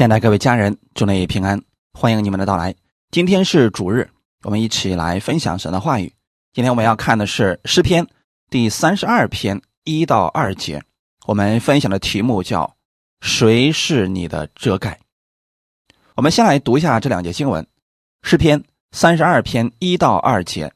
[0.00, 1.60] 现在各位家人，祝你平安，
[1.92, 2.74] 欢迎你们的到来。
[3.10, 4.08] 今天是主日，
[4.44, 6.10] 我们一起来分享神的话语。
[6.54, 8.06] 今天我们要看的是诗篇
[8.48, 10.82] 第三十二篇一到二节。
[11.26, 12.76] 我们分享的题目叫
[13.20, 14.98] “谁是你的遮盖”。
[16.16, 17.66] 我们先来读一下这两节经文：
[18.22, 20.72] 诗篇三十二篇一到二节，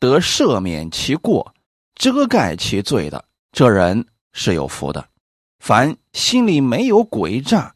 [0.00, 1.54] 得赦免其过、
[1.94, 5.02] 遮盖其罪的，这人是有福的；
[5.58, 7.73] 凡心里没有诡诈。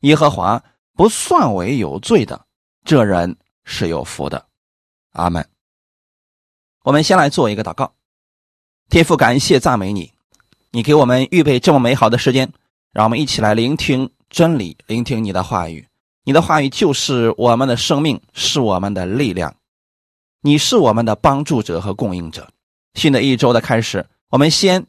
[0.00, 0.62] 耶和华
[0.94, 2.46] 不算为有罪的，
[2.84, 4.46] 这人是有福的。
[5.12, 5.46] 阿门。
[6.82, 7.92] 我们先来做一个祷告，
[8.88, 10.12] 天父，感谢赞美你，
[10.70, 12.50] 你给我们预备这么美好的时间，
[12.92, 15.86] 让我们一起来聆听真理，聆听你的话语。
[16.24, 19.54] 你的话语就是我们的生命，是我们的力量。
[20.42, 22.50] 你是我们的帮助者和供应者。
[22.94, 24.86] 新的一周的开始，我们先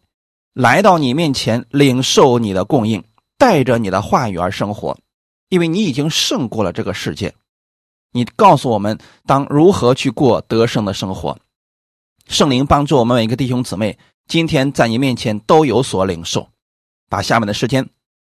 [0.54, 3.04] 来到你面前，领受你的供应。
[3.42, 4.96] 带着你的话语而生活，
[5.50, 7.34] 因为你已经胜过了这个世界。
[8.12, 11.36] 你告诉我们当如何去过得胜的生活。
[12.28, 16.48] 圣灵帮助我们每个弟兄姊妹，今天在你面前都有所领受。
[17.10, 17.90] 把下面的时间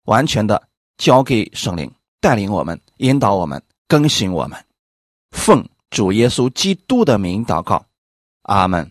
[0.05, 4.65] 完全的交给圣灵，带领我们，引导我们，更新我们。
[5.33, 7.85] 奉主耶稣基督的名祷告，
[8.45, 8.91] 阿门。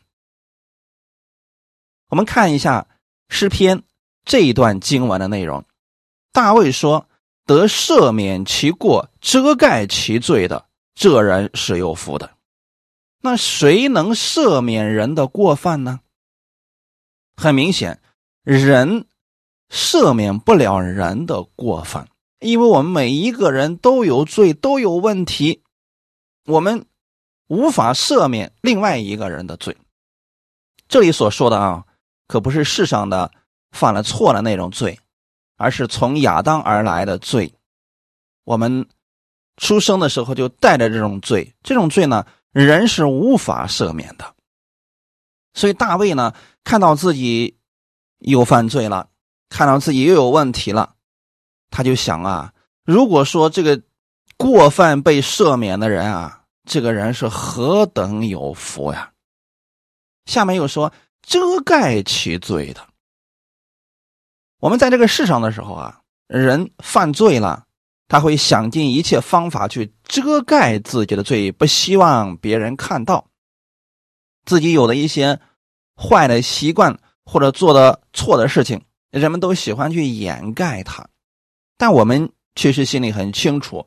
[2.09, 2.85] 我们看一下
[3.29, 3.81] 诗篇
[4.23, 5.65] 这一段经文的内容。
[6.33, 7.07] 大卫说
[7.45, 12.31] ：“得赦免其过、遮盖其罪的，这人是有福的。
[13.21, 15.99] 那谁能赦免人的过犯呢？
[17.37, 18.01] 很明显，
[18.43, 19.05] 人
[19.69, 25.61] 赦免不了人的过犯，因为我们每一个人都有罪，都有问题，
[26.45, 26.87] 我们
[27.47, 29.77] 无法赦免另外一个人的罪。
[30.87, 31.85] 这里所说的啊，
[32.27, 33.31] 可不是世上的
[33.71, 34.99] 犯了错的那种罪。”
[35.55, 37.53] 而是从亚当而来的罪，
[38.43, 38.87] 我们
[39.57, 44.33] 出生的时候就带着这种罪，这种罪呢，人是无法赦免的。
[45.53, 46.33] 所以大卫呢，
[46.63, 47.57] 看到自己
[48.19, 49.09] 又犯罪了，
[49.49, 50.95] 看到自己又有问题了，
[51.69, 53.81] 他就想啊，如果说这个
[54.37, 59.11] 过犯被赦免的人啊，这个人是何等有福呀！
[60.25, 60.91] 下面又说
[61.21, 62.87] 遮盖其罪的。
[64.63, 67.65] 我们在这个世上的时候啊，人犯罪了，
[68.07, 73.27] 他会想尽一切方法去遮盖自己的罪，不希望别人看到
[74.45, 75.37] 自己有的一些
[75.97, 78.81] 坏的习惯或者做的错的事情，
[79.11, 81.05] 人们都喜欢去掩盖它。
[81.77, 83.85] 但我们其实心里很清楚，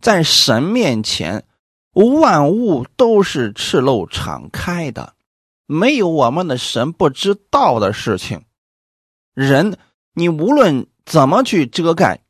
[0.00, 1.44] 在神面前，
[1.92, 5.12] 万物都是赤露敞开的，
[5.66, 8.42] 没有我们的神不知道的事情。
[9.34, 9.76] 人。
[10.16, 12.20] 你无论怎么去遮盖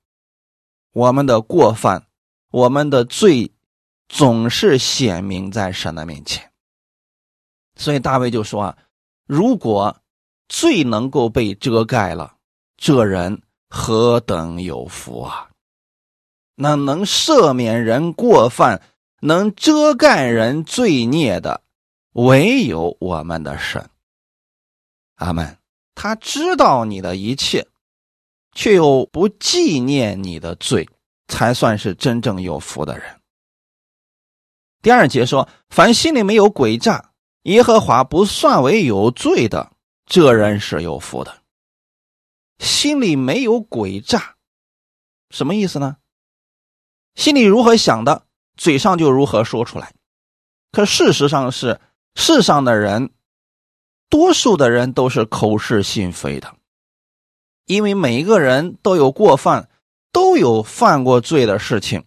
[0.93, 2.07] 我们的过犯，
[2.51, 3.53] 我们的罪
[4.09, 6.51] 总是显明在神的面前。
[7.77, 8.79] 所以大卫就说啊
[9.29, 10.01] ：“如果
[10.49, 12.37] 罪能够被遮盖了，
[12.79, 15.51] 这人何等有福啊！
[16.55, 18.81] 那能赦免人过犯、
[19.21, 21.63] 能遮盖人罪孽的，
[22.13, 23.91] 唯有我们的神。
[25.17, 25.59] 阿门。
[25.97, 27.67] 他知道你的一切。”
[28.55, 30.89] 却又不纪念你的罪，
[31.29, 33.21] 才算是真正有福的人。
[34.83, 39.73] 第二节说：“凡心里没有诡诈，耶和华不算为有罪的，
[40.07, 41.43] 这人是有福的。”
[42.61, 44.37] 心里没有诡诈，
[45.31, 45.97] 什么意思呢？
[47.15, 48.27] 心里如何想的，
[48.57, 49.93] 嘴上就如何说出来。
[50.71, 51.81] 可事实上是，
[52.15, 53.13] 世上的人，
[54.09, 56.57] 多数的人都是口是心非的。
[57.67, 59.71] 因为每一个人都有过犯，
[60.13, 62.05] 都有犯过罪的事情，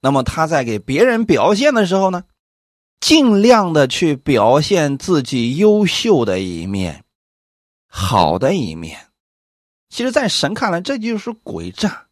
[0.00, 2.24] 那么他在给别人表现的时候呢，
[3.00, 7.04] 尽量的去表现自己优秀的一面，
[7.88, 9.08] 好的一面。
[9.88, 12.08] 其实，在神看来，这就是诡诈。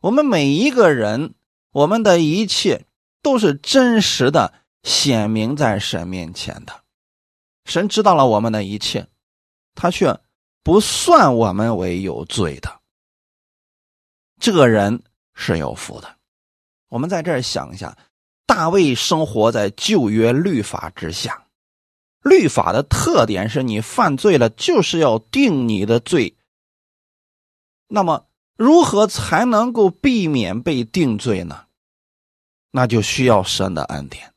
[0.00, 1.34] 我们每一个人，
[1.70, 2.86] 我们的一切
[3.22, 4.52] 都是真实的，
[4.82, 6.82] 显明在神面前的。
[7.64, 9.06] 神知道了我们的一切，
[9.74, 10.18] 他却。
[10.68, 12.80] 不算我们为有罪的，
[14.38, 15.02] 这个人
[15.34, 16.16] 是有福的。
[16.90, 17.96] 我们在这儿想一下，
[18.44, 21.46] 大卫生活在旧约律法之下，
[22.20, 26.36] 律法的特点是你犯罪了就是要定你的罪。
[27.86, 31.64] 那么，如何才能够避免被定罪呢？
[32.72, 34.34] 那就需要神的恩典。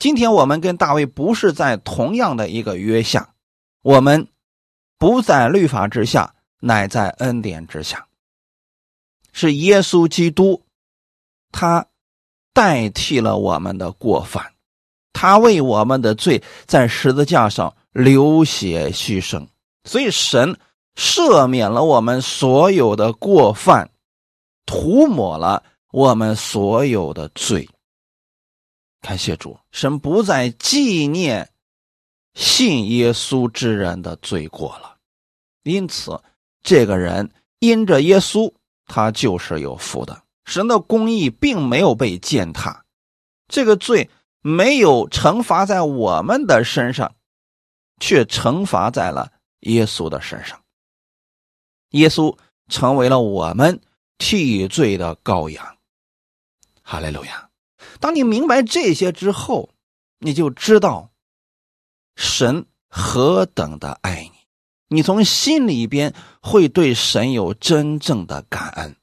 [0.00, 3.36] 今天我们跟大卫不是在同样的一个约下，
[3.82, 4.26] 我们。
[4.98, 8.06] 不在律法之下，乃在恩典之下。
[9.32, 10.62] 是耶稣基督，
[11.52, 11.86] 他
[12.54, 14.54] 代替了我们的过犯，
[15.12, 19.46] 他为我们的罪在十字架上流血牺牲，
[19.84, 20.58] 所以神
[20.94, 23.90] 赦免了我们所有的过犯，
[24.64, 25.62] 涂抹了
[25.92, 27.68] 我们所有的罪。
[29.02, 31.50] 感谢主，神不再纪念
[32.36, 34.98] 信耶稣之人的罪过了，
[35.62, 36.22] 因此，
[36.62, 38.52] 这个人因着耶稣，
[38.84, 40.22] 他就是有福的。
[40.44, 42.84] 神的公义并没有被践踏，
[43.48, 44.10] 这个罪
[44.42, 47.14] 没有惩罚在我们的身上，
[47.98, 50.62] 却惩罚在了耶稣的身上。
[51.92, 52.36] 耶稣
[52.68, 53.80] 成为了我们
[54.18, 55.78] 替罪的羔羊。
[56.82, 57.48] 哈利路亚。
[57.98, 59.70] 当你明白这些之后，
[60.18, 61.10] 你就知道
[62.16, 68.96] 神何等的爱你，你从心里边会对神有真正的感恩。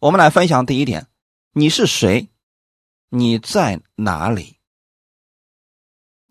[0.00, 1.06] 我们来分享第一点：
[1.52, 2.28] 你是谁？
[3.08, 4.56] 你在哪里？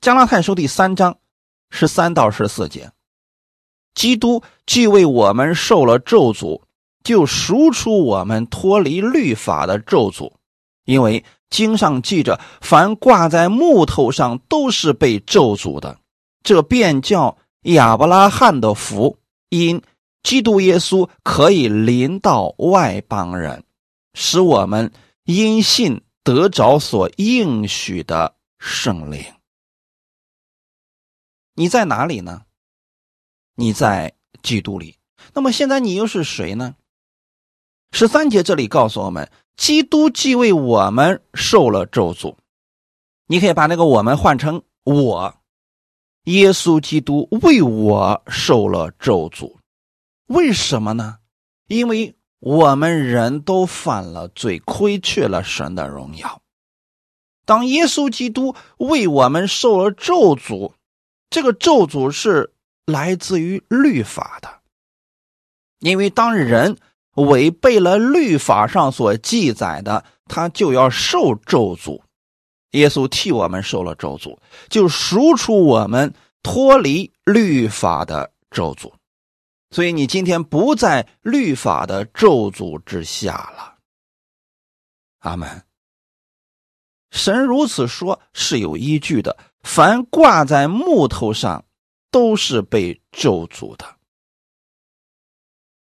[0.02, 1.20] 加拉太书第三章
[1.70, 2.92] 十三到十四节，
[3.96, 6.64] 基督既为我们受了咒诅，
[7.02, 10.34] 就赎出我们脱离律法的咒诅，
[10.84, 11.24] 因为。
[11.50, 16.00] 经上记着，凡挂在木头上都是被咒诅的，
[16.44, 19.18] 这便叫亚伯拉罕的福，
[19.50, 19.82] 因
[20.24, 23.64] 基督耶稣可以临到外邦人，
[24.14, 24.92] 使我们
[25.24, 29.24] 因信得着所应许的圣灵。
[31.54, 32.44] 你在哪里呢？
[33.56, 34.98] 你在基督里。
[35.34, 36.76] 那么现在你又是谁呢？
[37.92, 39.32] 十三节这里告诉我们。
[39.58, 42.36] 基督既为我们受了咒诅，
[43.26, 45.36] 你可以把那个“我们”换成“我”。
[46.26, 49.56] 耶稣基督为我受了咒诅，
[50.28, 51.18] 为什么呢？
[51.68, 56.40] 因为我们人都犯了罪，亏缺了神的荣耀。
[57.44, 60.74] 当耶稣基督为我们受了咒诅，
[61.32, 62.54] 这个咒诅是
[62.86, 64.60] 来自于律法的，
[65.80, 66.78] 因为当人。
[67.18, 72.02] 违背了律法上所记载的，他就要受咒诅。
[72.72, 74.38] 耶稣替我们受了咒诅，
[74.70, 78.92] 就赎出我们脱离律法的咒诅。
[79.72, 83.76] 所以你今天不在律法的咒诅之下了。
[85.20, 85.64] 阿门。
[87.12, 89.38] 神如此说是有依据的。
[89.64, 91.66] 凡挂在木头上，
[92.12, 93.97] 都是被咒诅的。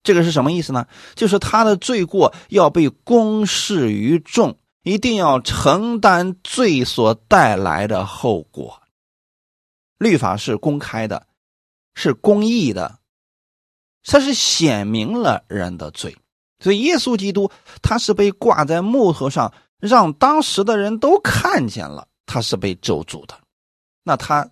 [0.04, 0.86] 这个是什么意思呢？
[1.14, 8.82] 就是他的罪过要被公示于众，一定要承担罪所带来的后果。
[9.96, 11.26] 律法是公开的，
[11.94, 12.98] 是公义的，
[14.04, 16.14] 它是显明了人的罪。
[16.58, 17.50] 所以耶稣基督
[17.80, 23.40] 他是被挂在木头上，让当时的人都看见了他是被咒诅的。
[24.02, 24.50] 那他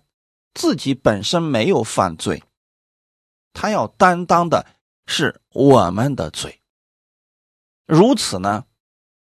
[0.55, 2.41] 自己本身没有犯罪，
[3.53, 4.65] 他要担当的。
[5.05, 6.61] 是我们的罪，
[7.85, 8.65] 如此呢，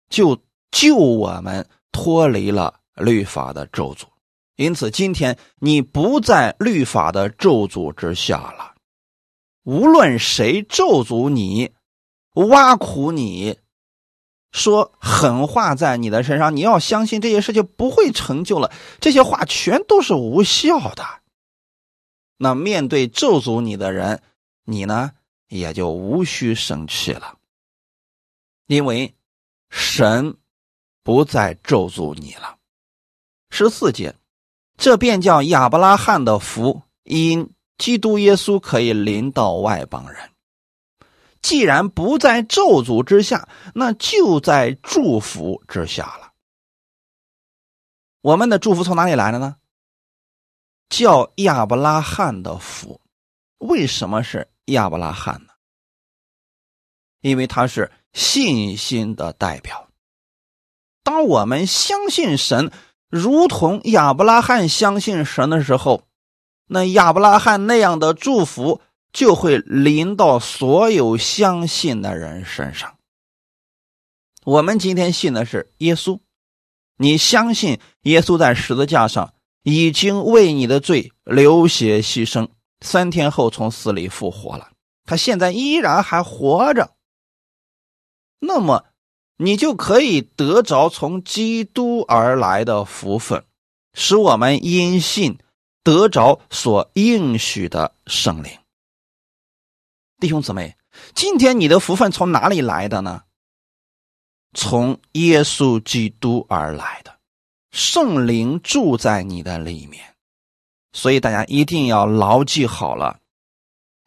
[0.10, 0.42] 就
[0.72, 4.04] 救我们脱离了律法的咒诅。
[4.56, 8.76] 因此，今天你不在律法的咒诅之下了。
[9.64, 11.72] 无论谁咒诅你、
[12.34, 13.58] 挖苦你、
[14.52, 18.72] 说狠话在你的身上，你要相信这些事情不会成就了。
[19.00, 21.04] 这些话全都是无效的。
[22.38, 24.22] 那面对咒诅你的人，
[24.66, 25.14] 你呢？
[25.52, 27.38] 也就无需生气了，
[28.68, 29.14] 因为
[29.70, 30.38] 神
[31.04, 32.58] 不再咒诅你了。
[33.50, 34.16] 十四节，
[34.78, 40.32] 这便叫亚伯拉罕的福，因基督耶稣可以临到外邦人。
[41.42, 46.32] 既然不在咒诅之下，那就在祝福之下了。
[48.22, 49.58] 我们的祝福从哪里来的呢？
[50.88, 53.02] 叫亚伯拉罕的福，
[53.58, 54.48] 为什么是？
[54.72, 55.54] 亚伯拉罕呢？
[57.22, 59.88] 因为他是信心的代表。
[61.04, 62.72] 当我们相信神，
[63.10, 66.04] 如同亚伯拉罕相信神的时候，
[66.68, 72.98] 那亚伯拉罕那样的祝福就会临到所有相信的人身上。
[74.44, 76.20] 我们今天信的是耶稣，
[76.98, 82.50] 你相信耶稣在十字架上已经为你的罪流血牺牲。
[82.82, 84.72] 三天后从死里复活了，
[85.06, 86.96] 他现在依然还活着。
[88.40, 88.86] 那么，
[89.38, 93.46] 你就可以得着从基督而来的福分，
[93.94, 95.38] 使我们因信
[95.84, 98.52] 得着所应许的圣灵。
[100.20, 100.76] 弟兄姊妹，
[101.16, 103.24] 今天你的福分从哪里来的呢？
[104.54, 107.20] 从耶稣基督而来的，
[107.72, 110.11] 圣灵住在你的里面，
[110.94, 113.20] 所以大家一定要牢记好了，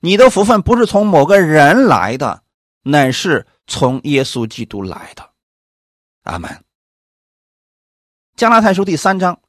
[0.01, 2.43] 你的福分不是从某个人来的，
[2.83, 5.31] 乃是从耶稣基督来的。
[6.23, 6.65] 阿门。
[8.37, 9.41] 加拉太书第三章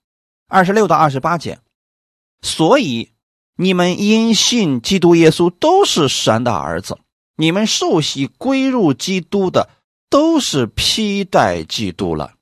[0.48, 1.60] 二十六到二十八节，
[2.42, 3.12] 所以
[3.56, 6.98] 你们因信基督耶稣都是神的儿子，
[7.36, 9.70] 你们受洗归入基督的。
[10.08, 12.36] 都是披戴基督了，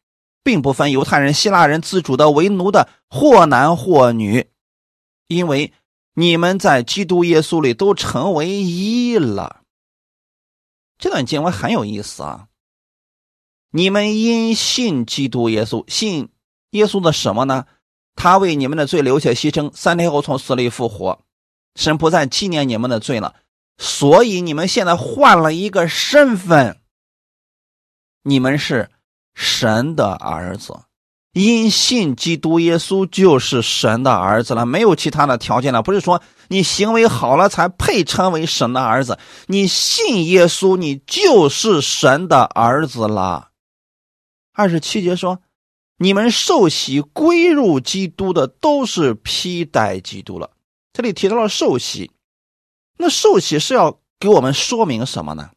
[0.43, 4.47] 并不分犹太人、希腊人、自主的、为奴的，或男或女，
[5.27, 5.73] 因为
[6.13, 9.61] 你们在基督耶稣里都成为一了。
[10.97, 12.47] 这段经文很有意思啊！
[13.71, 16.29] 你们因信基督耶稣，信
[16.71, 17.65] 耶稣的什么呢？
[18.15, 21.25] 他为你们的罪流血牺牲，三天后从死里复活，
[21.75, 23.35] 神不再纪念你们的罪了，
[23.77, 26.79] 所以你们现在换了一个身份。
[28.21, 28.91] 你们是
[29.33, 30.83] 神的儿子，
[31.33, 35.81] 因信基督耶稣就是神的儿子了，没有其他的条件了。
[35.81, 43.49] 不是说你行为好了才配称为神的儿子，你信耶稣，你就是神的儿子了。
[44.53, 45.41] 二十七节说，
[45.97, 50.51] 你们受洗归入基督的，都是披戴基督了。
[50.93, 52.11] 这里提到了受洗，
[52.97, 55.49] 那受洗是要给我们说明什么呢？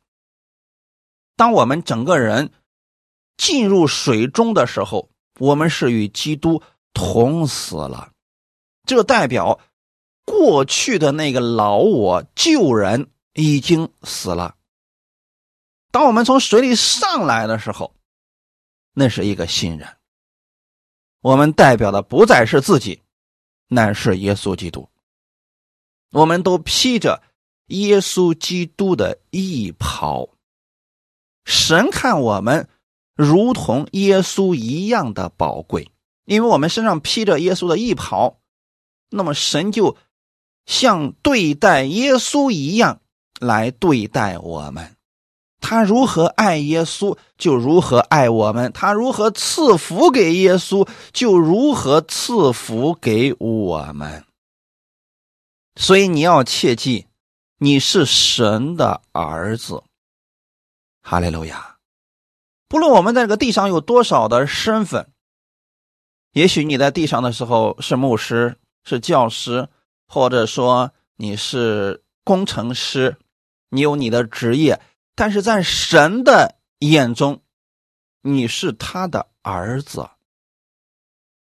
[1.36, 2.50] 当我们整个人
[3.36, 6.62] 进入水中的时候，我们是与基督
[6.92, 8.12] 同死了，
[8.84, 9.60] 这代表
[10.24, 14.56] 过去的那个老我旧人已经死了。
[15.90, 17.94] 当我们从水里上来的时候，
[18.92, 19.96] 那是一个新人。
[21.20, 23.02] 我们代表的不再是自己，
[23.68, 24.88] 乃是耶稣基督。
[26.12, 27.22] 我们都披着
[27.66, 30.28] 耶稣基督的衣袍。
[31.44, 32.68] 神看我们
[33.16, 35.90] 如同耶稣一样的宝贵，
[36.26, 38.38] 因为我们身上披着耶稣的衣袍，
[39.10, 39.96] 那么神就
[40.66, 43.00] 像对待耶稣一样
[43.40, 44.96] 来对待我们。
[45.58, 54.24] 他如何爱耶稣，就如何爱我们；他如何赐福给耶稣，就如何赐福给我们。
[55.74, 57.06] 所以你要切记，
[57.58, 59.82] 你是神的儿子。
[61.00, 61.75] 哈利路亚！
[62.68, 65.08] 不论我们在这个地上有多少的身份，
[66.32, 69.68] 也许你在地上的时候是牧师、是教师，
[70.08, 73.16] 或者说你是工程师，
[73.70, 74.80] 你有你的职业，
[75.14, 77.40] 但是在神的眼中，
[78.22, 80.08] 你是他的儿子。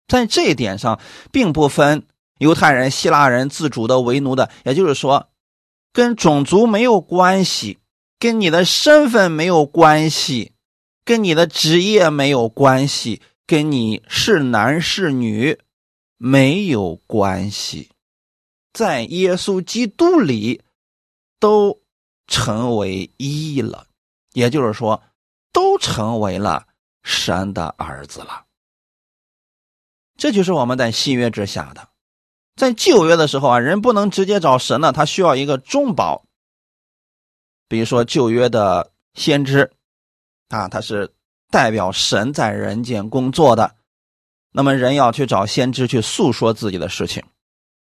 [0.07, 0.99] 在这一点上，
[1.31, 2.07] 并不分
[2.39, 5.29] 犹太人、希腊人、自主的、为奴的，也就是说，
[5.91, 7.79] 跟种族没有关系。
[8.17, 10.51] 跟你的身份没有关系，
[11.09, 15.57] 跟你的职业没有关系，跟你是男是女
[16.17, 17.89] 没有关系，
[18.73, 20.61] 在耶稣基督里
[21.39, 21.81] 都
[22.27, 23.87] 成为一了，
[24.33, 25.01] 也就是说，
[25.51, 26.67] 都成为了
[27.01, 28.45] 神的儿子了。
[30.15, 31.89] 这就是我们在新约之下的，
[32.55, 36.23] 在旧约的时候啊，人不能直接找神呢，他需要一个中保。
[37.67, 39.71] 比如说旧约的先知，
[40.49, 41.13] 啊，他是
[41.49, 43.75] 代表神在人间工作的，
[44.51, 47.23] 那么人要去找先知去诉说自己的事情。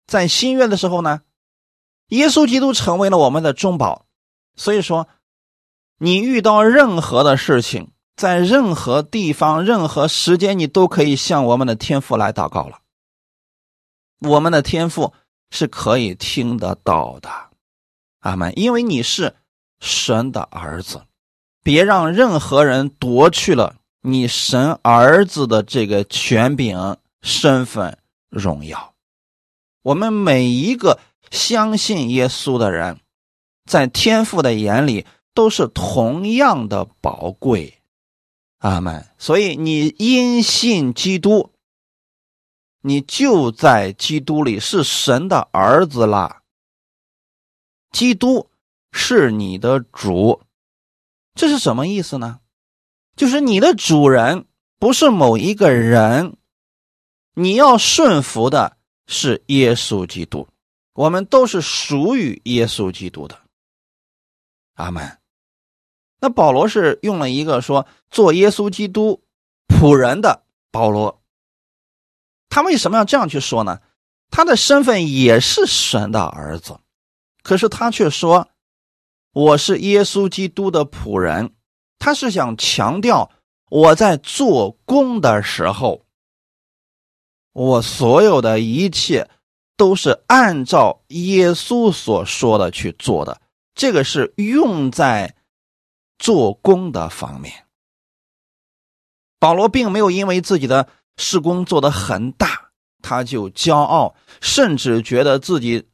[0.06, 1.22] 在新约的时候呢，
[2.10, 4.06] 耶稣基督成为了我们的中保，
[4.56, 5.08] 所以说，
[5.98, 12.80] 你遇到任何的事情，在任何地方、任何时间，你都可以向我们的天父来祷告了。
[14.20, 15.13] 我们的天父
[15.50, 17.30] 是可以听得到的，
[18.20, 18.51] 阿门。
[18.60, 19.36] 因为你是。
[19.82, 21.06] 神的儿子，
[21.70, 28.96] 别让任何人夺去了你神儿子的这个权柄、身份、荣耀。
[29.84, 31.00] 我们每一个
[31.30, 33.00] 相信耶稣的人，
[33.66, 37.78] 在天父的眼里都是同样的宝贵。
[38.58, 39.06] 阿门。
[39.20, 41.52] 所以你因信基督，
[42.82, 46.38] 你就在基督里是神的儿子了。
[47.92, 48.50] 基督。
[48.92, 50.42] 是你的主，
[51.36, 52.40] 这是什么意思呢？
[53.16, 54.46] 就是你的主人
[54.78, 56.38] 不是某一个人，
[57.34, 60.48] 你要顺服的是耶稣基督。
[60.94, 63.38] 我们都是属于耶稣基督的。
[64.76, 65.18] 阿门。
[66.20, 69.22] 那保罗是用了一个说做耶稣基督
[69.68, 71.22] 仆人的保罗，
[72.50, 73.80] 他为什么要这样去说呢？
[74.30, 76.80] 他的身份也是神的儿子，
[77.44, 78.50] 可是他却说。
[79.32, 81.54] 我是耶稣基督的仆人，
[82.00, 83.32] 他是想强调
[83.70, 86.06] 我在做工的时候，
[87.54, 89.30] 我所有的一切
[89.78, 93.42] 都是按照耶稣所说的去做的。
[93.76, 95.36] 这个是用在
[96.18, 97.66] 做工的方面。
[99.40, 102.72] 保罗并没有因为自己的事工做得很大，
[103.02, 105.88] 他就骄傲，甚至觉得自己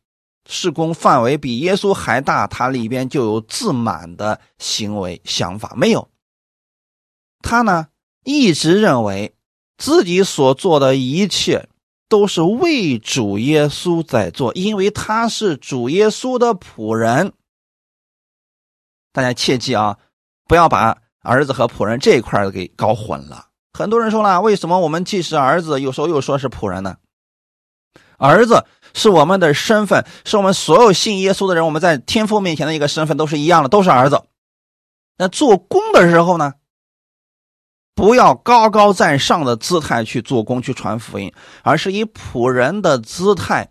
[0.48, 5.74] 事工范围比耶稣还大，他里边就有自满的行为想法。
[5.76, 6.10] 没有，
[7.42, 7.88] 他呢
[8.24, 9.36] 一直认为
[9.78, 11.68] 自己所做的一切
[12.08, 17.34] 都是为主耶稣在做，因为他是主耶稣的仆人。
[19.12, 19.98] 大家切记啊，
[20.48, 20.98] 不要把。
[21.28, 23.48] 儿子和仆人这一块给搞混了。
[23.74, 26.98] 很多人说了，为什么我们既是儿子，有时候又说是仆人呢？
[28.20, 28.64] 儿子
[28.96, 34.24] 是我们的身份，是我们所有信耶稣的人，我们在天父面前的一个身份都是一样的，都是儿子。
[35.18, 36.54] 那做工的时候呢，
[37.94, 43.70] 不要高高在上的姿态去做工、去传福音，而是以仆人的姿态。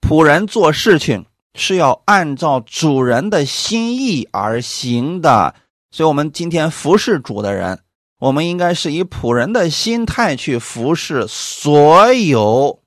[0.00, 5.54] 仆人做事情是要按照主人的心意而行的。
[5.90, 7.80] 所以，我们今天服侍主的人，
[8.18, 12.81] 我们应该是以仆人的心态去服侍所有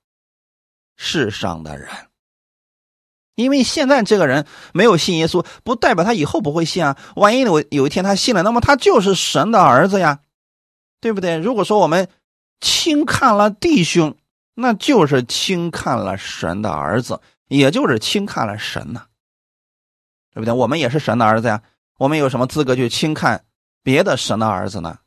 [0.95, 1.89] 世上的人。
[3.35, 6.97] 因为现在这个人没有信耶稣，不代表他以后不会信啊。
[7.15, 10.21] 万一有有一天他信了，那么他就是神的儿子呀，
[11.01, 11.37] 对不对？
[11.37, 12.07] 如果说我们
[12.61, 14.15] 轻看了弟兄，
[14.53, 19.07] 那就是轻看了神的儿子，也就是轻看了神呐，
[20.33, 20.53] 对不对？
[20.53, 21.61] 我们也是神的儿子呀。
[21.97, 23.43] 我们有什么资格去轻看
[23.83, 24.99] 别的神的儿子呢？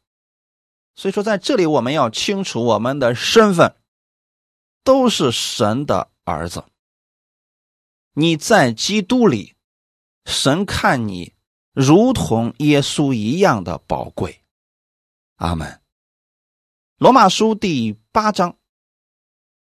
[0.95, 3.75] 所以说，在这里我们要清楚我们的身份，
[4.89, 6.65] 都是神的儿子。
[8.15, 9.55] 你在基督里，
[10.25, 11.35] 神看你
[11.75, 14.41] 如同耶稣一样的宝贵。
[15.37, 15.83] 阿门。
[16.97, 18.57] 罗马书第八章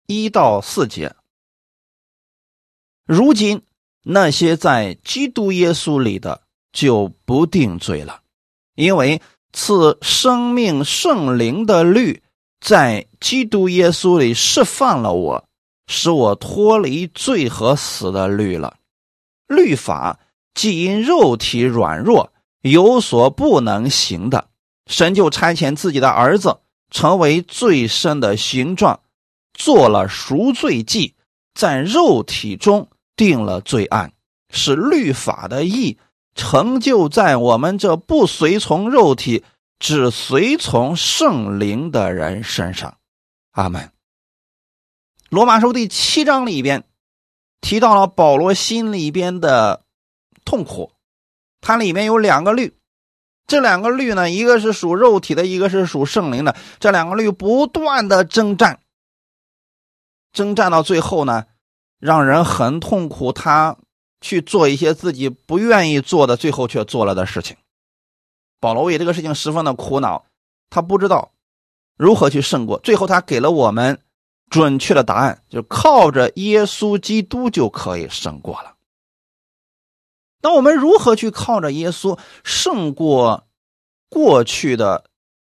[0.07, 1.17] 一到四节。
[3.05, 3.67] 如今
[4.03, 6.47] 那些在基督耶稣里的。
[6.71, 8.23] 就不定罪了，
[8.75, 9.23] 因为
[9.55, 12.23] 赐生命圣灵的律
[12.61, 15.45] 在基督耶稣里释放了我，
[15.87, 18.77] 使我脱离罪和死的律了。
[19.47, 20.19] 律法
[20.55, 24.49] 既因肉体软弱有所不能行的，
[24.87, 26.59] 神就差遣自己的儿子
[26.91, 29.01] 成为最深的形状，
[29.55, 31.15] 做了赎罪祭，
[31.55, 34.13] 在肉体中定了罪案，
[34.51, 35.99] 是律法的义。
[36.35, 39.43] 成就在我们这不随从肉体、
[39.79, 42.99] 只随从圣灵的人身上，
[43.53, 43.93] 阿门。
[45.29, 46.85] 罗马书第七章里边
[47.61, 49.85] 提到了保罗心里边的
[50.45, 50.93] 痛苦，
[51.61, 52.77] 它里面有两个律，
[53.47, 58.81] 这两个律呢，一个是属肉体的，一个是属圣灵的，这两个律不断的征战，
[60.33, 61.47] 征战到最后呢，
[61.99, 63.33] 让人很痛苦。
[63.33, 63.77] 他。
[64.21, 67.57] 去做一些自己不愿意做的，最后却做了的事情。
[68.61, 70.27] 保罗为这个事情十分的苦恼，
[70.71, 71.33] 他不知道
[71.97, 72.79] 如何去胜过。
[72.81, 74.03] 最后，他给了我们
[74.51, 78.75] 准确的答案，就是靠着耶稣基督就可以胜过了。
[80.41, 83.49] 那我们如何去靠着耶稣胜过
[84.09, 85.11] 过去的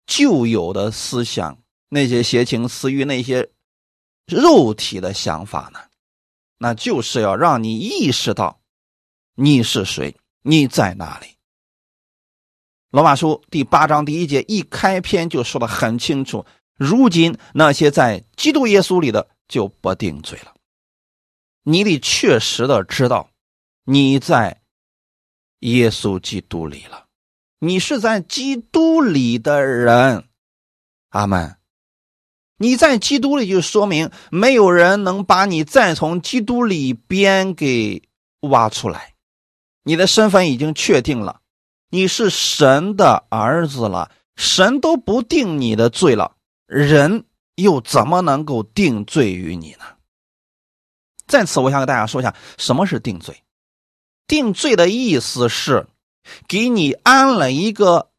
[0.06, 3.50] 旧有的思想、那些邪情私欲、那些
[4.26, 5.80] 肉体的想法呢？
[6.58, 8.60] 那就是要让你意识到
[9.34, 11.33] 你是谁，你在哪里。
[12.94, 20.54] 罗马书第八章第一节一开篇就说的很清楚：如今那些在基督耶稣里的就不定罪了。
[21.64, 23.30] 你得确实的知道
[23.84, 24.60] 你在
[25.58, 27.06] 耶稣基督里了，
[27.58, 30.28] 你是在基督里的人。
[31.08, 31.56] 阿门。
[32.58, 38.04] 你在基督里，就说明没有人能把你再从基督里边给
[38.42, 39.14] 挖出来。
[39.82, 41.40] 你的身份已经确定了，
[41.94, 46.34] 你是神的儿子了，神都不定你的罪了，
[46.66, 49.84] 人又怎么能够定罪于你呢？
[51.28, 53.44] 在此，我想跟大家说一下，什么是定罪？
[54.26, 55.86] 定罪的意思是
[56.48, 58.10] 给你安了一个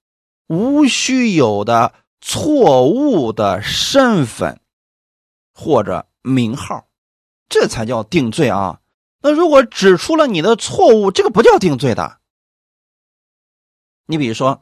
[0.47, 1.93] 无需有的。
[2.27, 4.59] 错误的身份
[5.53, 6.87] 或者名号，
[7.49, 8.79] 这才叫定罪啊！
[9.21, 12.17] 那如果指出了你的错误，这个不叫定罪的。
[14.05, 14.61] 你比如说，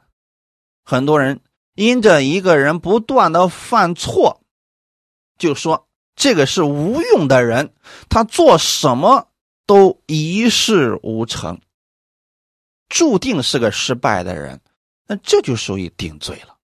[0.84, 1.42] 很多人
[1.76, 4.42] 因着一个人不断的犯错，
[5.38, 7.74] 就说这个是无用的人，
[8.10, 9.30] 他做什么
[9.66, 11.60] 都一事无成，
[12.88, 14.62] 注定是个失败的人，
[15.08, 16.58] 那这就属于定罪了。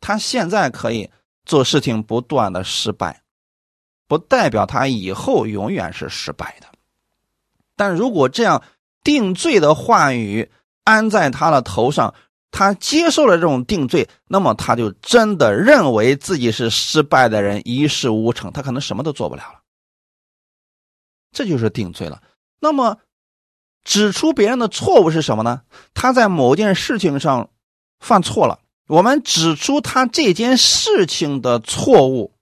[0.00, 1.10] 他现在可以
[1.44, 3.22] 做事情不断的失败，
[4.06, 6.68] 不代表他以后永远是失败的。
[7.76, 8.62] 但如果这样
[9.02, 10.50] 定罪的话语
[10.84, 12.14] 安在他的头上，
[12.50, 19.60] 他接受了这种定罪，那么他就真的认为自己是失败的人，一事无成，他可能什么都做不了了。
[21.32, 22.22] 这就是定罪了。
[22.60, 22.98] 那么，
[23.82, 25.62] 指出别人的错误是什么呢？
[25.94, 27.50] 他在某件事情上
[27.98, 32.34] 犯错了，我们指出他这件事情的错误，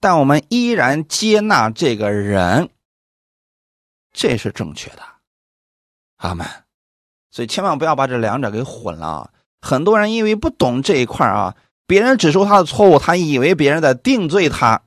[0.00, 2.68] 但我们依然接纳这个人，
[4.12, 5.02] 这是正确的。
[6.16, 6.46] 阿门。
[7.32, 9.30] 所以千万不要把这两者给混了啊。
[9.60, 14.80] 很多人因为不懂这一块啊，别人指出他的错误，他以为别人在定罪他，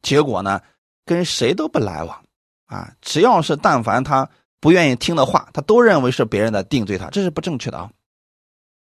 [0.00, 0.60] 结果呢，
[1.04, 2.22] 跟谁都不来往
[2.66, 2.92] 啊。
[3.02, 4.28] 只要是但凡他
[4.60, 7.90] 不愿意听的话，他都认为是别人在定罪他，这是不正确的啊。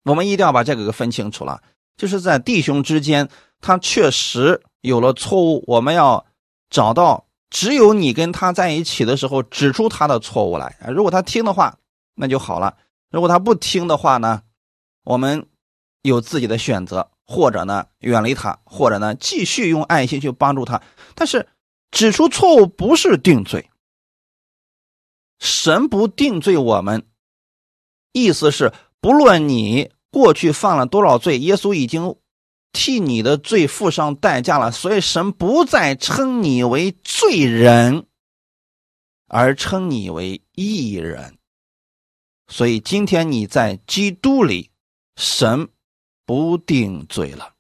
[0.04, 1.60] 我们一定要把这个给分清楚了。
[1.96, 3.28] 就是在弟兄之间，
[3.60, 6.24] 他确实有了错误，我们要
[6.70, 10.78] 找到只有你跟他在一起的时候，指出他的错误来。
[10.88, 11.76] 如果他听的话，
[12.20, 12.76] 那就好了；
[13.10, 14.42] 如果他不听的话呢？
[15.02, 15.46] 我们
[16.02, 20.82] 有自己的选择，或者呢远离他，或者呢继续用爱心去帮助他。
[21.14, 21.48] 但是
[21.90, 23.70] 指出错误不是定罪，
[25.40, 27.06] 神不定罪我们，
[28.12, 32.14] 意思是不论你过去犯了多少罪，耶稣已经
[32.72, 38.06] 替你的罪付上代价了，所以神不再称你为罪人，
[39.26, 41.39] 而称你为义人。
[42.50, 44.68] 所以今天你在基督里。
[45.16, 45.68] 神
[46.24, 47.52] 不定罪了，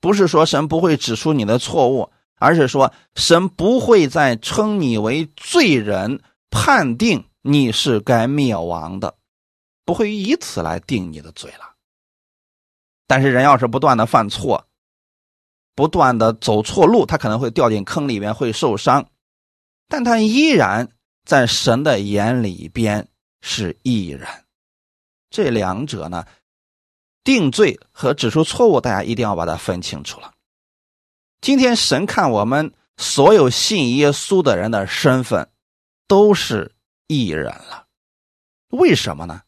[0.00, 9.16] 不是说神不会指出你的错误，而是说神不会再称你为罪人，判定你是该灭亡的，
[9.84, 11.74] 不会以此来定你的罪了。
[13.08, 14.68] 但是人要是不断的犯错，
[15.74, 19.08] 不断的走错路，他可能会掉进坑里面，会受伤，
[19.88, 20.88] 但他依然
[21.24, 23.08] 在神的眼里边
[23.48, 24.26] 是义人。
[25.30, 26.26] 这两者呢？
[27.22, 30.32] 定罪和指出错误，大家一定要把它分清楚了。
[31.40, 35.48] 今天神看我们所有信耶稣的人的身份
[36.08, 36.72] 都是
[37.06, 37.86] 义人了，
[38.70, 39.42] 为什么呢？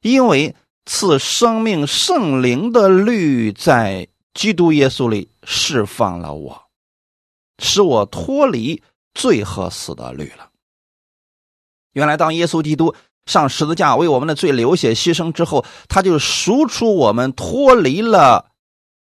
[0.00, 0.54] 因为
[0.84, 6.70] 赐生命圣灵的律在基督耶稣里释放了我，
[7.58, 8.82] 使我脱离
[9.14, 10.50] 罪和死的律了。
[11.94, 12.94] 原来当耶稣基督。
[13.26, 18.50] 上十字架为我们的罪流血牺牲之后，他就赎出我们脱离了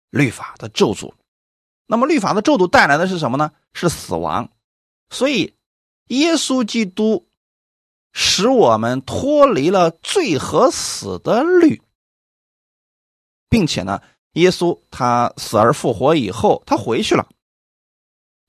[0.10, 1.14] 律法的咒诅。
[1.86, 3.52] 那么律法的咒诅带来的是什么呢？
[3.72, 4.50] 是死亡。
[5.12, 5.54] 所以
[6.08, 7.28] 耶稣基督
[8.12, 11.84] 使我们脱离了罪和死的律，
[13.48, 17.28] 并且呢，耶稣他死而复活以后，他回去了，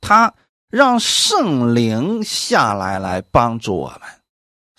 [0.00, 0.32] 他
[0.70, 4.19] 让圣灵下来来帮助我们。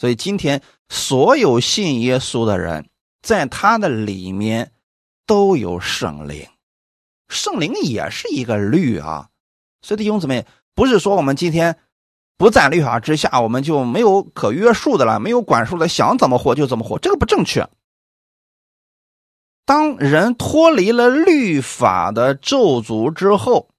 [0.01, 2.89] 所以今天所有信耶稣的人，
[3.21, 4.71] 在他的里面
[5.27, 6.49] 都有圣灵，
[7.29, 9.29] 圣灵也是一个律啊。
[9.83, 11.77] 所以弟兄姊妹，不是说我们今天
[12.35, 17.69] 不在律法之下，我们就没有可约束的了，没有管束的，想怎么活就怎么活，这个不正确。
[19.65, 23.69] 当人脱离了律法的咒诅之后，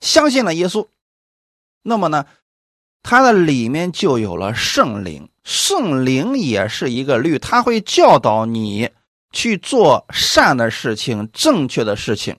[0.00, 0.88] 相信了耶稣，
[1.82, 2.26] 那么呢？
[3.02, 8.90] 它的里面就有了圣灵，圣灵也是一个律，他会教导你
[9.32, 12.36] 去做善的事情、正确的事情。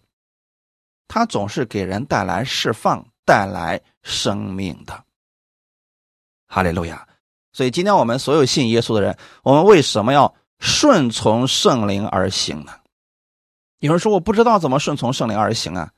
[1.08, 5.04] 他总是给人带来释放、带来生命的。
[6.48, 7.08] 哈利路亚！
[7.52, 12.74] 所以今天我们所有信耶稣的人，我们为什么要顺从圣灵而行呢？
[13.80, 15.92] 有人说我不知道怎么顺从圣灵而行啊？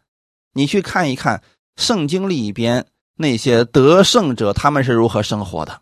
[0.54, 1.43] 你去看一看
[1.76, 2.86] 圣经里边。
[3.15, 5.82] 那些得胜者他们是如何生活的？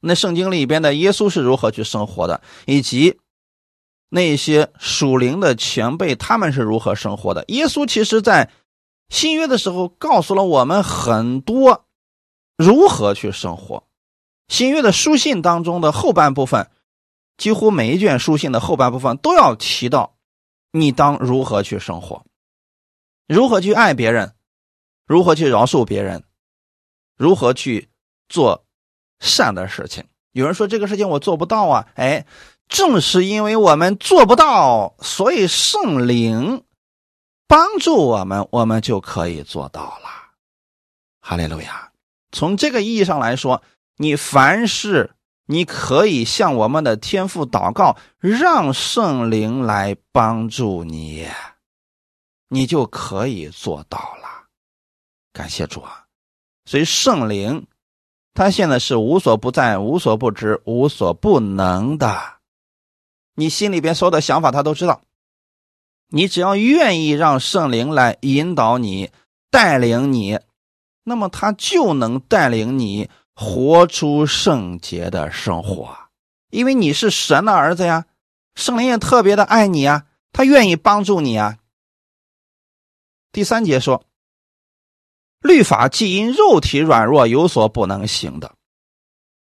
[0.00, 2.42] 那圣经里边的耶稣是如何去生活的？
[2.66, 3.18] 以及
[4.08, 7.44] 那些属灵的前辈他们是如何生活的？
[7.48, 8.50] 耶稣其实在
[9.08, 11.86] 新约的时候告诉了我们很多
[12.56, 13.84] 如何去生活。
[14.48, 16.70] 新约的书信当中的后半部分，
[17.36, 20.14] 几乎每一卷书信的后半部分都要提到
[20.70, 22.24] 你当如何去生活，
[23.26, 24.35] 如何去爱别人。
[25.06, 26.24] 如何去饶恕别人？
[27.16, 27.88] 如何去
[28.28, 28.64] 做
[29.20, 30.04] 善的事情？
[30.32, 31.88] 有人说这个事情我做不到啊！
[31.94, 32.26] 哎，
[32.68, 36.64] 正是因为我们做不到，所以圣灵
[37.46, 40.10] 帮助我们，我们就可以做到了。
[41.20, 41.90] 哈利路亚！
[42.32, 43.62] 从这个意义上来说，
[43.96, 45.14] 你凡是
[45.46, 51.26] 你可以向我们的天父祷告，让圣灵来帮助你，
[52.48, 54.15] 你就可以做到。
[55.36, 56.06] 感谢主啊！
[56.64, 57.66] 所以圣灵
[58.32, 62.38] 他现在是无所不在、无所不知、无所不能的。
[63.34, 65.02] 你心里边所有的想法，他都知道。
[66.08, 69.10] 你只要愿意让圣灵来引导你、
[69.50, 70.40] 带领你，
[71.04, 73.10] 那么他就能带领你。
[73.38, 75.94] 活出圣洁的生活，
[76.48, 78.06] 因为你是神的儿子呀，
[78.54, 81.58] 圣灵也特别的爱你啊，他愿意帮助你啊。
[83.32, 84.06] 第三节说，
[85.40, 88.54] 律法既因肉体软弱有所不能行的，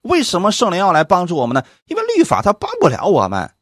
[0.02, 1.64] 为什么圣灵要来帮助我们呢？
[1.86, 3.54] 因为律法它帮不了我们，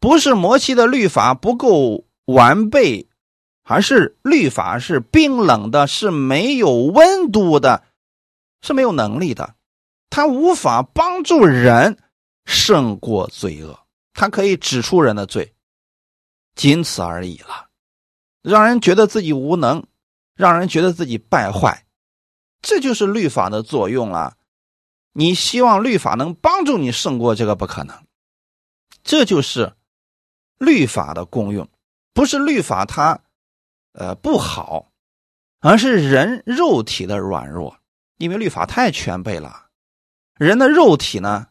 [0.00, 3.08] 不是摩西的律法不够完备，
[3.64, 7.84] 而是律法是冰冷的，是没有温度的，
[8.60, 9.54] 是没有能力的。
[10.10, 11.98] 他无法帮助人
[12.44, 13.78] 胜过罪恶，
[14.12, 15.54] 他可以指出人的罪，
[16.54, 17.68] 仅此而已了，
[18.42, 19.84] 让人觉得自己无能，
[20.42, 21.86] 让人觉得自己败坏，
[22.60, 24.36] 这就是律法的作用了。
[25.12, 27.96] 你希望律法能帮助你胜过这个不可能，
[29.04, 29.74] 这就是
[30.58, 31.68] 律法的功用，
[32.12, 33.20] 不是律法它
[33.92, 34.90] 呃不好，
[35.60, 37.76] 而是人肉体的软弱，
[38.18, 39.66] 因为律法太全备了。
[40.34, 41.46] 人的肉体呢，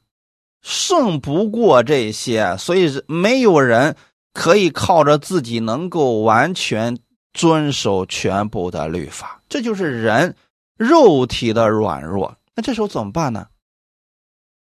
[0.61, 3.95] 胜不过这些，所以没有人
[4.33, 6.97] 可以靠着自己能够完全
[7.33, 9.41] 遵守全部的律法。
[9.49, 10.35] 这就是人
[10.77, 12.37] 肉体的软弱。
[12.55, 13.47] 那这时候怎么办呢？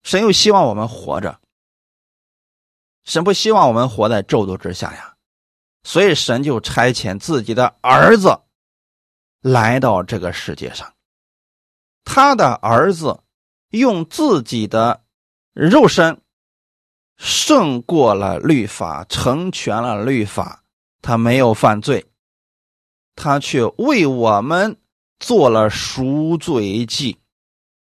[0.02, 1.40] 神又希望我们活着，
[3.05, 5.14] 神不希望我们活在咒诅之下呀，
[5.85, 8.40] 所以神就差遣自己的儿子
[9.40, 10.94] 来到这个世界上，
[12.05, 13.20] 他的儿子。
[13.70, 15.02] 用自己的
[15.52, 16.22] 肉身
[17.18, 20.62] 胜过了律法，成全了律法，
[21.02, 22.07] 他没有犯罪，
[23.16, 24.76] 他却为我们
[25.18, 27.18] 做了赎罪祭。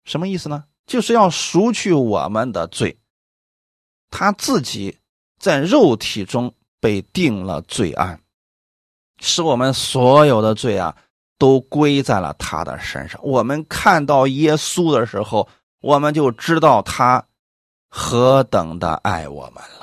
[0.03, 0.65] 什么意思呢？
[0.85, 2.97] 就是要赎去我们的罪。
[4.09, 4.97] 他自己
[5.39, 8.19] 在肉体中被定了罪案，
[9.21, 10.97] 使我们所有的罪啊
[11.37, 13.21] 都归在了他的身上。
[13.23, 15.47] 我们看到耶稣的时候。
[15.83, 17.25] 我们就知道他
[17.89, 19.80] 何等的爱我们了。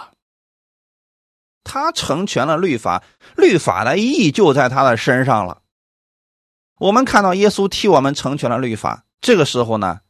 [1.69, 3.05] 他成全了律法，
[3.37, 5.59] 律法的意义就在他的身上了。
[6.81, 10.01] 我们看到耶稣替我们成全了律法，这个时候呢，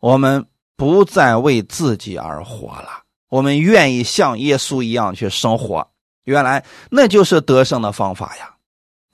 [0.00, 0.46] 我们
[0.76, 5.90] 不再为自己而活了，我们愿意像耶稣一样去生活。
[6.24, 8.54] 原来那就是得胜的方法呀！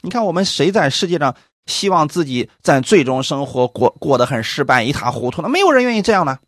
[0.02, 1.34] 你看，我们谁在世界上？
[1.66, 6.38] 希望自己在最终生活过过得很失败、一塌糊涂的，没有人愿意这样呢。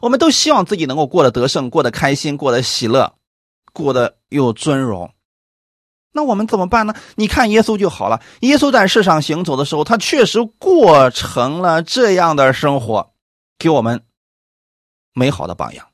[0.00, 3.14] 我们都希望自己能够过得得胜、过得开心、过得喜乐、
[3.72, 5.12] 过得有尊荣。
[6.12, 6.94] 那我们怎么办呢？
[7.16, 8.22] 你看耶稣就好了。
[8.40, 13.14] 耶稣在世上行走的时候，他确实过成了这样的生活，
[13.58, 14.04] 给我们
[15.12, 15.88] 美好的榜样。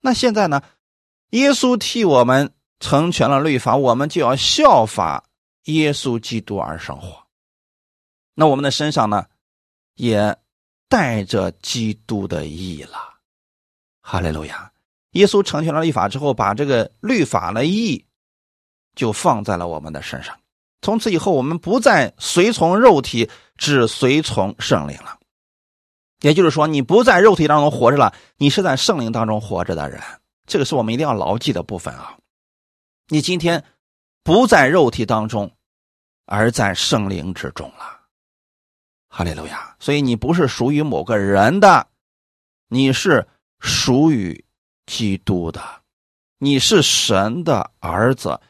[0.00, 0.62] 那现在呢？
[1.30, 5.24] 耶稣替我们成全了律法，我们就要效法。
[5.64, 7.26] 耶稣基督而生活，
[8.34, 9.26] 那我们的身上呢，
[9.96, 10.36] 也
[10.88, 13.16] 带着基督的义了。
[14.00, 14.70] 哈利路亚！
[15.12, 18.04] 耶稣成全了律法之后，把这个律法的义
[18.94, 20.38] 就放在了我们的身上。
[20.82, 25.18] 从此以后，我们不再随从肉体，只随从圣灵了。
[26.20, 30.00] 也就是说，你不在肉体当中活着了，你是在圣灵当中活着的人。
[30.46, 32.16] 这个是我们一定要牢记的部分啊！
[33.08, 33.64] 你今天
[34.22, 35.50] 不在肉体当中。
[36.28, 38.00] 而在圣灵之中了，
[39.08, 39.76] 哈利路亚！
[39.78, 41.86] 所以你不是属于某个人的，
[42.66, 43.24] 你是
[43.60, 44.44] 属于
[44.86, 45.60] 基督的，
[46.38, 48.40] 你是神的儿子，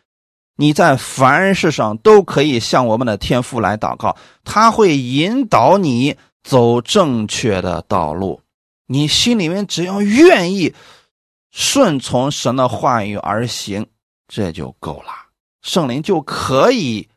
[0.57, 8.41] 你在凡事上都可以向我们的天父来祷告，他会引导你走正确的道路。
[8.87, 10.75] 你心里面只要愿意
[11.51, 13.87] 顺从神的话语而行，
[14.29, 15.11] 这就够了，
[15.63, 17.09] 圣灵就可以。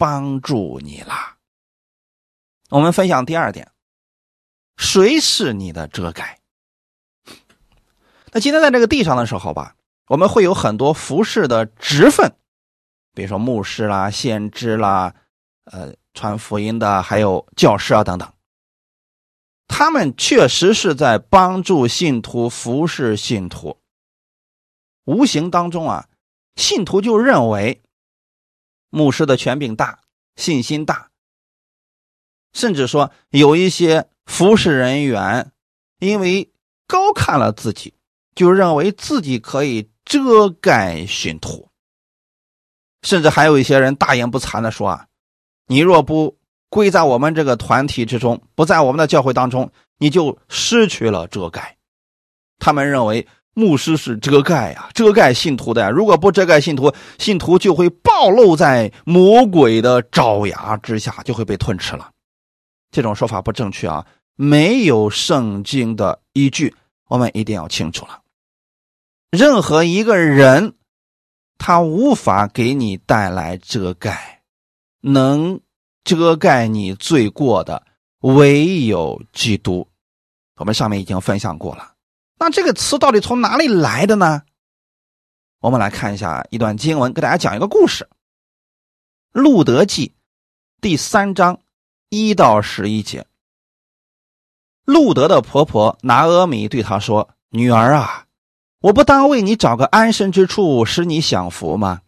[0.00, 1.36] 帮助你啦。
[2.70, 3.70] 我们分享第二点，
[4.78, 6.39] 谁是你的遮盖？
[8.32, 9.76] 那今天在这个地上的时候吧，
[10.08, 12.34] 我们会有很多服饰的职分，
[13.14, 15.14] 比如说牧师啦、先知啦、
[15.64, 18.32] 呃传福音的，还有教师啊等等。
[19.68, 23.78] 他们确实是在帮助信徒服侍信徒，
[25.04, 26.08] 无形当中啊，
[26.56, 27.82] 信徒就认为。
[28.92, 30.00] 牧师的权柄大，
[30.34, 31.10] 信心大，
[32.52, 35.52] 甚至说有一些服侍人员，
[36.00, 36.50] 因为
[36.88, 37.94] 高看了自己，
[38.40, 41.68] 就认为自己可以遮盖信徒，
[43.02, 45.04] 甚至还有一些人大言不惭的说啊，
[45.66, 46.38] 你若不
[46.70, 51.76] 归在我们这个团体之中，不在我们的教会当中，你就失去了遮盖。
[52.58, 53.28] 他们认为。
[53.52, 55.90] 牧师是遮盖呀，遮盖信徒的呀。
[55.90, 62.08] 如果不遮盖信徒，信徒就会暴露在魔鬼的爪牙之下，就会被吞吃了。
[62.92, 66.72] 这种说法不正确啊，没有圣经的依据，
[67.08, 68.19] 我们一定要清楚了。
[69.30, 70.74] 任何一个人，
[71.56, 74.42] 他无法给你带来遮盖，
[75.00, 75.60] 能
[76.02, 77.86] 遮盖你罪过的
[78.18, 79.86] 唯有基督。
[80.56, 81.94] 我们上面已经分享过了。
[82.38, 84.42] 那这个词到底从哪里来的呢？
[85.60, 88.04] 我们来看一下一段经文，给大家讲一个故事，
[89.30, 90.08] 《路德记》
[90.80, 91.60] 第三章
[92.08, 93.26] 一到十一节。
[94.84, 98.26] 路德的婆婆拿阿米对他说：“女儿啊，
[98.80, 102.00] 我不当为你找个安身之处，使你享福吗？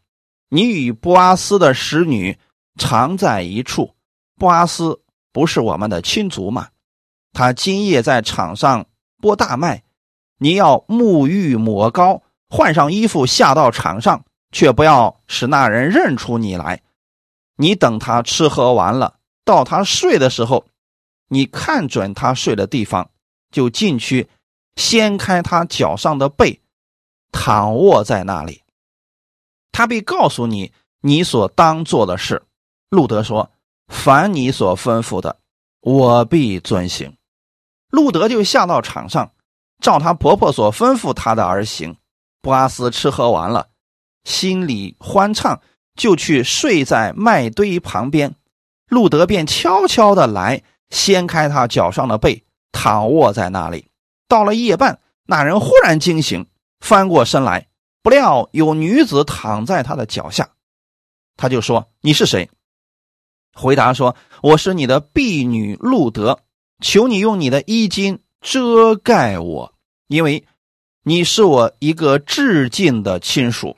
[0.48, 2.38] 你与波阿斯的使女
[2.78, 3.94] 常在一处，
[4.37, 5.00] 波阿斯
[5.32, 6.68] 不是我们的亲族吗？
[7.32, 8.87] 他今夜在场上
[9.20, 9.82] 播大麦。”
[10.38, 16.82] 你要沐浴抹膏，换上衣服下到场上，却不要使那人认出你来。
[17.58, 20.66] 你等他吃喝完了，到他睡的时候，
[21.28, 23.11] 你看准他睡的地方，
[23.52, 24.28] 就进去
[24.76, 26.61] 掀开他脚上的被，
[27.30, 28.62] 躺卧在那里。
[29.70, 32.42] 他必告诉你你所当做的事。
[32.90, 33.50] 路德说
[33.88, 35.38] ：“凡你所吩咐的，
[35.80, 37.16] 我必遵行。”
[37.88, 39.32] 路德就下到场上。
[39.80, 41.96] 照她婆婆所吩咐她的而行，
[42.40, 43.70] 布阿斯吃喝完了，
[44.24, 45.61] 心里欢畅，
[45.96, 48.37] 就去睡在麦堆旁边。
[48.87, 53.88] 路德便悄悄的来，掀开他脚上的被，躺卧在那里。
[54.33, 56.47] 到了夜半，那人忽然惊醒，
[56.81, 57.66] 翻过身来，
[58.03, 60.49] 不料有女子躺在他的脚下，
[61.37, 62.49] 他就说：“你是谁？”
[63.53, 66.40] 回答说：“我是你的婢女路德，
[66.81, 69.75] 求你用你的衣襟遮盖我。”
[70.09, 70.47] 因为
[71.03, 73.77] 你是我一个至近的亲属，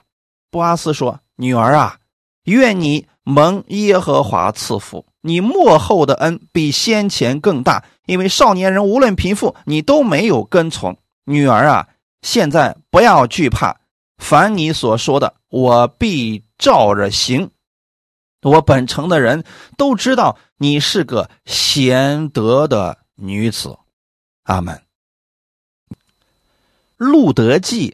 [0.53, 1.99] 布阿斯说：“女儿啊，
[2.45, 7.85] 愿你蒙耶和华赐福，你幕后的恩比先前更大。
[8.07, 10.99] 因为少年人无论贫富，你都没有跟从。
[11.25, 11.89] 女儿啊，
[12.23, 13.81] 现在不要惧怕，
[14.19, 17.51] 凡你所说的，我必照着行。
[18.43, 19.43] 我本城的人
[19.79, 23.79] 都知道你是个贤德的女子。”
[24.45, 24.75] 阿门。
[26.97, 27.91] 《路德记》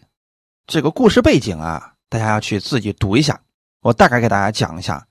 [0.66, 3.40] 这个故事背景啊，大家要去自己读一下。
[3.80, 5.06] 我大概给大家讲一下。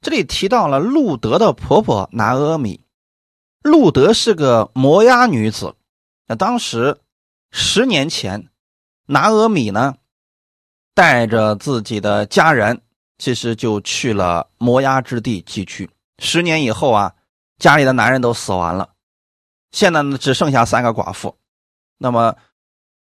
[0.00, 2.80] 这里提到了路德的婆婆拿阿米。
[3.62, 5.74] 路德是个摩押女子。
[6.26, 6.98] 那当时
[7.50, 8.48] 十年前，
[9.06, 9.94] 拿阿米呢
[10.94, 12.80] 带着自己的家人，
[13.18, 15.90] 其实就去了摩押之地寄居。
[16.18, 17.14] 十年以后啊，
[17.58, 18.90] 家里的男人都死完了，
[19.72, 21.36] 现在呢只剩下三个寡妇。
[21.98, 22.36] 那么。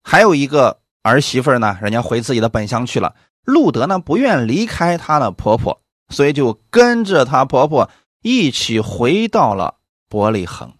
[0.02, 3.16] 还有一个儿媳妇呢，人家回自己的本乡去了。
[3.44, 9.76] 路德呢不愿离开她的婆婆，所以就跟着她婆婆一起回到了
[10.10, 10.74] 伯利恒。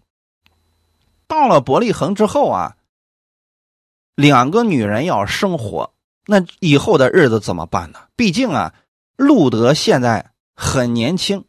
[1.26, 2.76] 到了伯利恒之后啊，
[4.14, 5.94] 两个女人要生活，
[6.26, 8.08] 那以后的日子怎么办呢？
[8.16, 8.74] 毕竟啊，
[9.16, 11.46] 路德现在很年轻，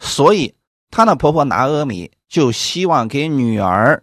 [0.00, 0.56] 所以
[0.90, 4.02] 她的婆婆拿阿米就希望给女儿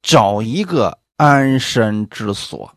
[0.00, 1.00] 找一个。
[1.22, 2.74] 安身之所，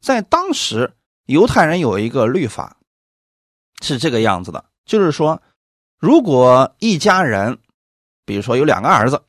[0.00, 0.92] 在当时
[1.26, 2.76] 犹太人有一个律法，
[3.80, 5.40] 是这个样子的，就是说，
[5.98, 7.58] 如果一家人，
[8.24, 9.22] 比如说有两个儿子，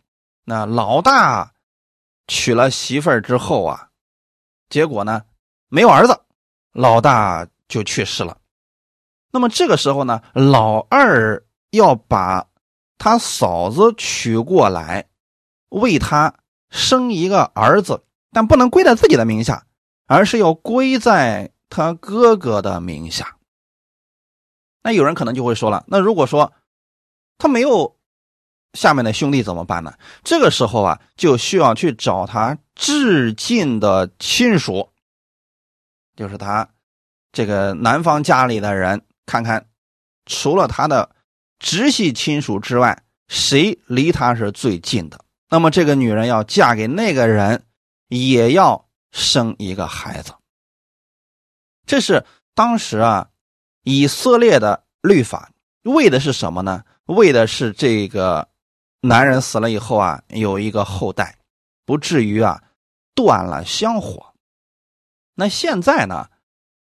[0.45, 1.53] 那老大
[2.27, 3.89] 娶了媳妇儿之后啊，
[4.69, 5.23] 结果呢
[5.67, 6.19] 没有儿子，
[6.71, 8.37] 老大就去世了，
[9.31, 12.47] 那么这个时候呢，老二要把
[12.97, 15.07] 他嫂子娶过来，
[15.69, 16.33] 为他。
[16.71, 19.65] 生一个儿子，但不能归在自己的名下，
[20.05, 23.37] 而是要归在他哥哥的名下。
[24.83, 26.53] 那有人可能就会说了，那如果说
[27.39, 27.97] 他没有
[28.73, 29.91] 下面的兄弟怎么办呢？
[30.23, 34.91] 这个时候啊，就需要去找他至近的亲属，
[36.15, 36.69] 就是他
[37.31, 39.67] 这个男方家里的人，看看
[40.27, 41.15] 除了他的
[41.57, 45.25] 直系亲属之外，谁离他是最近的。
[45.49, 47.63] 那么这个女人要嫁给那个人，
[48.09, 50.33] 也要生一个孩子。
[51.87, 52.23] 这是
[52.53, 53.29] 当时啊，
[53.83, 56.83] 以色列的律法，为的是什么呢？
[57.09, 58.47] 为的是这个
[59.01, 61.37] 男人死了以后啊，有一个后代，
[61.85, 62.63] 不至于啊
[63.15, 64.33] 断了香火。
[65.35, 66.29] 那现在呢，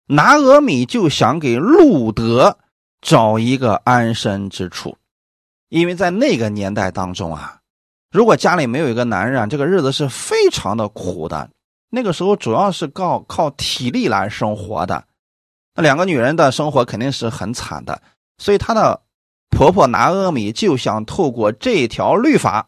[0.08, 2.58] 拿俄米就想给路德
[3.02, 4.98] 找一个安身之处，
[5.70, 7.60] 因为在那个年代当中啊，
[8.12, 11.50] 如果家里没有一个男人，这个日子是非常的苦的。
[11.92, 15.06] 那个时候主要是靠靠体力来生活的，
[15.76, 18.02] 那两个女人的生活肯定是很惨的，
[18.38, 19.02] 所以她的
[19.50, 22.68] 婆婆拿阿米就想透过这条律法，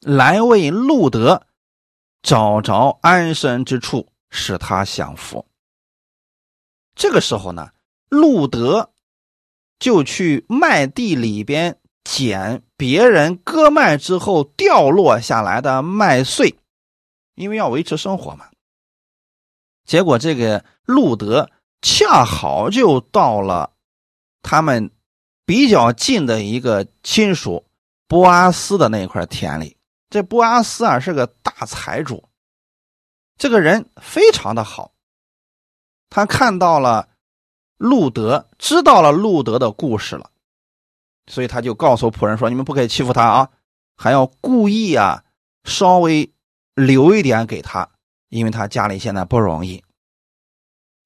[0.00, 1.46] 来为路德
[2.22, 5.46] 找着安身之处，使他享福。
[6.94, 7.70] 这个时候呢，
[8.08, 8.92] 路德
[9.78, 16.58] 就去麦地里边捡别人割麦之后掉落下来的麦穗。
[17.34, 18.48] 因为要维持生活嘛，
[19.84, 21.48] 结果这个路德
[21.80, 23.72] 恰好就到了
[24.42, 24.90] 他们
[25.48, 27.64] 比较近的一个亲属
[28.06, 29.78] 波阿斯的那块田里。
[30.10, 32.28] 这波阿斯啊是个大财主，
[33.38, 34.92] 这个人非常的好。
[36.10, 37.08] 他看到了
[37.78, 40.30] 路德，知道了路德的故事了，
[41.28, 43.50] 所以他就告诉仆人说：“你们不可以欺负他啊，
[43.96, 45.24] 还要故意啊，
[45.64, 46.30] 稍微。”
[46.78, 47.90] 留一点给他，
[48.28, 49.82] 因为他家里现在不容易。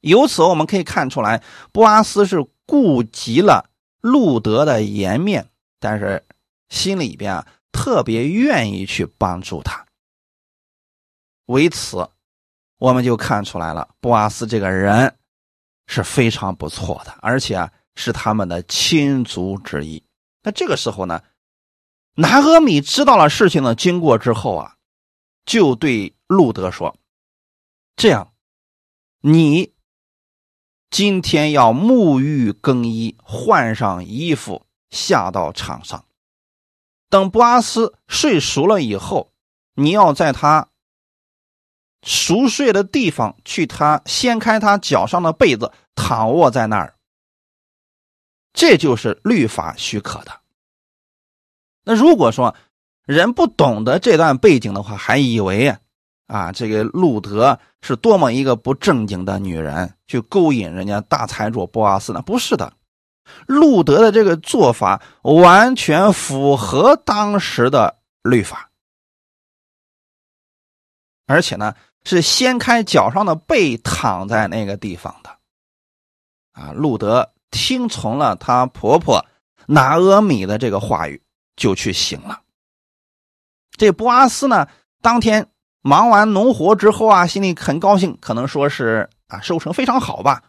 [0.01, 3.71] 由此我们可以看出来，波阿斯是顾及了
[4.03, 5.49] 路德的颜面，
[5.81, 6.23] 但是
[6.69, 9.87] 心里边啊特别愿意去帮助他。
[11.47, 12.07] 为此，
[12.77, 15.17] 我们就看出来了，布阿斯这个人
[15.87, 20.05] 是非常不错的，而且啊是他们的亲族之一。
[20.43, 21.23] 那这个时候呢，
[22.17, 24.77] 拿阿米知道了事情的经过之后啊。
[25.45, 26.97] 就对路德说
[27.99, 28.33] ：“这样，
[29.23, 29.72] 你
[30.93, 36.05] 今天要沐浴更衣，换上衣服，下到场上。
[37.09, 39.33] 等布阿斯睡熟了以后，
[39.75, 40.69] 你要在他
[42.05, 46.95] 熟睡的地方，去他掀开他脚上的被子，躺卧在那儿。
[48.53, 50.41] 这就是律法许可的。
[51.85, 52.55] 那如果说……”
[53.05, 55.77] 人不懂得这段背景的话，还以为
[56.29, 62.23] 啊，这个路德是多么一个不正经的女人，去勾引人家大财主波阿斯呢？
[62.23, 62.73] 不是的，
[63.47, 68.71] 路德的这个做法完全符合当时的律法，
[71.27, 71.75] 而且呢，
[72.05, 75.37] 是掀开脚上的被躺在那个地方的。
[76.53, 79.27] 啊，路德听从了她婆婆
[79.67, 81.21] 拿阿米的这个话语，
[81.57, 82.43] 就去行了。
[83.73, 84.69] 这波阿斯呢，
[85.01, 85.49] 当天
[85.83, 90.43] 忙完农活之后啊，心里很高兴，可能说是啊收成非常好吧，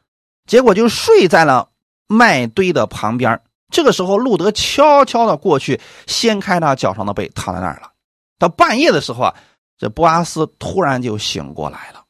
[0.46, 1.70] 结果就睡在了
[2.08, 3.42] 麦堆的旁边。
[3.70, 7.92] 这个时候，路德悄悄的过去，掀开他脚上的被，躺在那儿了。
[8.38, 9.36] 到半夜的时候啊，
[9.78, 12.06] 这布阿斯突然就醒过来了。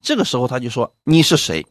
[0.00, 1.66] 这个时候他就说：“你是谁？”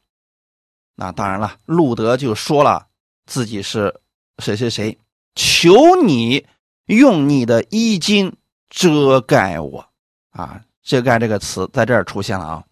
[0.95, 2.87] 那当然了，路德就说了
[3.25, 4.01] 自己是
[4.39, 4.97] 谁谁谁，
[5.35, 6.45] 求你。
[6.87, 8.35] 用你的衣襟
[8.69, 9.87] 遮盖我，
[10.31, 12.63] 啊，遮盖这个词在这儿出现了啊。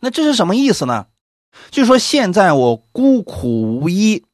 [0.00, 1.06] 那这是什么意思呢？
[1.70, 4.24] 就说现在我孤苦无依，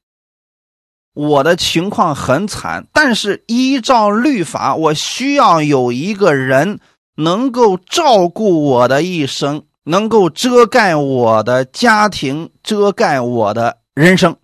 [1.14, 6.78] 我的情况很惨，但是依照律法，我需要有一个人
[7.16, 14.36] 能够照顾我的一生，能够遮盖我的家庭，遮盖我的人生。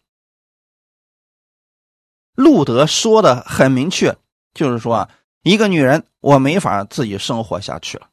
[2.35, 4.17] 路德说的很明确。
[4.55, 5.09] 就是说啊，
[5.43, 8.07] 一个女人我没法自己生活下去了，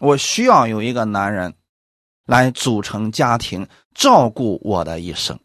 [0.00, 1.54] 我需要有一个男人
[2.26, 5.38] 来组成家庭，照顾我的一生，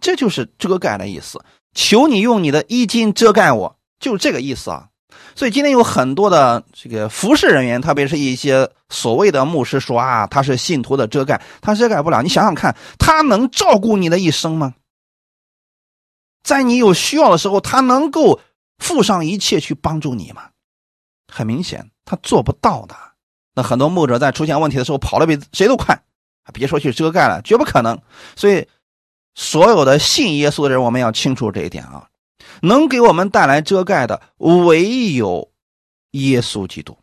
[0.00, 1.38] 这就是遮盖的意思。
[1.74, 4.88] 求你用你的衣襟遮盖我，就是这个意思啊。
[5.34, 12.22] 所以今天有很多的这个服侍人员，特别是一些所谓的牧师说啊，他是信徒的遮盖，他遮盖不了。
[12.22, 14.74] 你想想看，他能照顾你的一生吗？
[16.42, 18.40] 在你有需要的时候，他能够。
[18.78, 20.50] 付上一切去帮助你吗？
[21.32, 22.94] 很明显，他做不到的。
[23.54, 25.98] 那很多牧者在出现问题的时候跑得比谁都快，
[26.52, 28.00] 别说去遮盖了，绝不可能。
[28.36, 28.68] 所以，
[29.34, 32.08] 所有的信耶稣的人，我们要清楚这一点啊！
[32.60, 35.50] 能给我们带来遮盖的，唯有
[36.12, 36.96] 耶稣基督。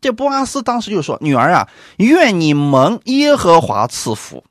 [0.00, 4.44] 这波阿斯当时就说：“女儿啊，愿你蒙耶和华赐福。”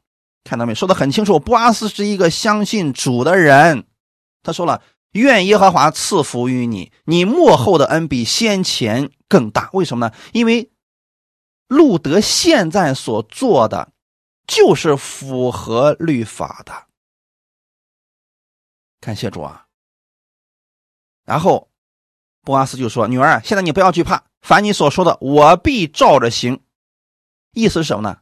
[0.44, 0.76] 看到没？
[0.76, 1.40] 说的很清楚。
[1.40, 3.86] 波阿斯是一个相信主的人，
[4.44, 4.82] 他说了。
[5.14, 9.70] 愿耶和华赐福于你，你幕后的恩比先前更大。
[9.74, 10.14] 为什么呢？
[10.34, 10.72] 因为
[11.68, 13.94] 路德现在所做的
[14.46, 16.88] 就是符合律法的。
[19.00, 19.66] 感谢主啊！
[21.26, 21.70] 然后
[22.42, 26.62] 波阿斯就说：“女儿，现在你不要惧怕，凡你所说的，我必照着行。
[27.52, 28.20] 意思是什么呢？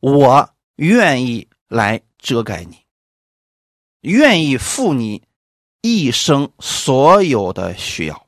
[0.00, 2.84] 我愿意来遮盖你，
[4.00, 5.22] 愿意负你
[5.84, 8.26] 一生所有的需要。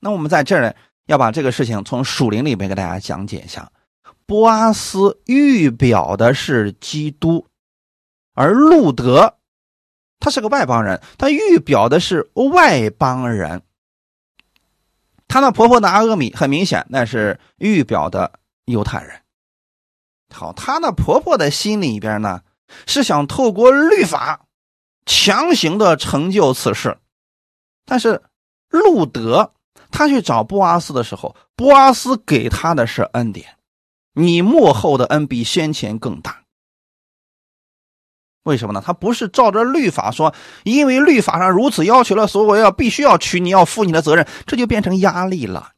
[0.00, 0.74] 那我们在这儿
[1.04, 3.70] 要把这个事情从属灵里面给大家讲解一下。
[4.24, 7.46] 波阿斯预表的是基督，
[8.32, 9.36] 而路德
[10.20, 13.60] 他是个外邦人，他预表的是外邦人。
[15.28, 18.32] 他那婆婆的阿阿米很明显，那是预表的
[18.64, 19.20] 犹太人。
[20.34, 22.40] 好，他那婆婆的心里边呢，
[22.86, 24.46] 是想透过律法
[25.06, 26.98] 强行的成就此事。
[27.84, 28.22] 但是
[28.68, 29.52] 路德
[29.90, 33.56] 他去找波阿斯的时候，波阿斯给他的是恩典，
[34.14, 36.42] 你幕后的恩比先前更大。
[38.44, 38.82] 为什么呢？
[38.84, 40.34] 他不是照着律法说，
[40.64, 45.72] 因为律法上如此要求了，所以我要必须要娶，你要负你的责任，这就变成压力了。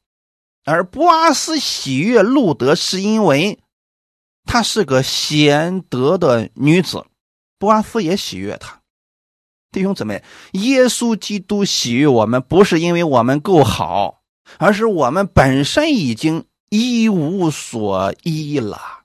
[0.65, 3.61] 而波阿斯喜悦路德，是因为
[4.45, 7.07] 她是个贤德的女子，
[7.59, 8.81] 波阿斯也喜悦她。
[9.77, 14.23] 弟兄姊妹，耶稣基督喜悦我们，不是因为我们够好，
[14.57, 19.05] 而是我们本身已经一无所依了。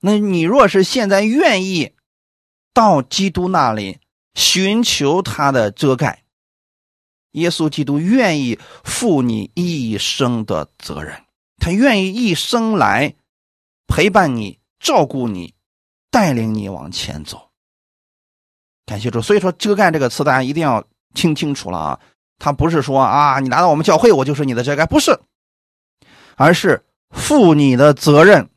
[0.00, 1.92] 那你若是现在愿意
[2.74, 4.00] 到基督那里
[4.34, 6.24] 寻求他的遮盖，
[7.30, 11.22] 耶稣基督愿意负你一生的责任，
[11.58, 13.14] 他愿意一生来
[13.86, 15.54] 陪伴你、照顾你、
[16.10, 17.45] 带领你往前走。
[18.86, 20.82] 感谢主，所以说“遮盖”这个词大家一定要
[21.12, 22.00] 听清楚了啊！
[22.38, 25.18] 他不是说啊，你来到我们教会，我就是你的遮盖，不是，
[26.36, 28.48] 而是负你的责任。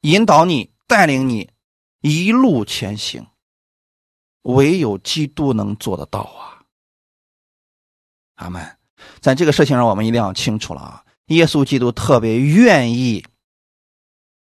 [0.00, 1.50] 引导你，带领你
[2.00, 3.26] 一路前行，
[4.42, 6.64] 唯有基督能做得到啊！
[8.36, 8.78] 阿门。
[9.20, 11.04] 在这个事情上，我们一定要清楚了啊！
[11.26, 13.24] 耶稣基督特别愿意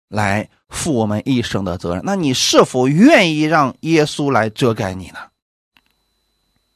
[0.08, 2.04] 来负我们一生的责任。
[2.06, 5.20] 那你是否愿意让耶稣来遮盖你呢？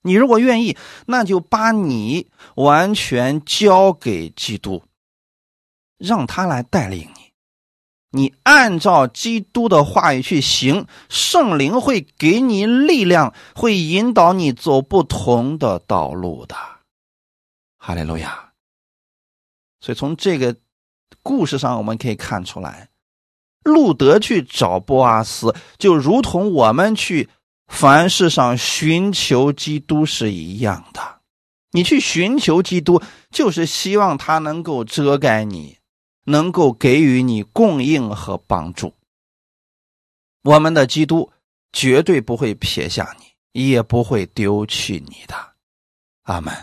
[0.01, 0.77] 你如果愿意，
[1.07, 4.83] 那就把你完全交给基督，
[5.97, 7.31] 让他来带领你。
[8.11, 16.55] 你按照基督的话语去行，圣灵会给你力量，会引导你走不同的道路的。
[17.77, 18.51] 哈利路亚。
[19.81, 20.55] 所以从这个
[21.21, 22.88] 故事上，我们可以看出来，
[23.63, 27.29] 路德去找波阿斯，就如同我们去
[27.67, 31.19] 凡事上寻求基督是一样的。
[31.71, 35.77] 你去寻求基督，就是希望他能够遮盖你。
[36.25, 38.93] 能够给予你供应和帮助，
[40.43, 41.31] 我们的基督
[41.73, 45.33] 绝对不会撇下你，也不会丢弃你的。
[46.23, 46.53] 阿门。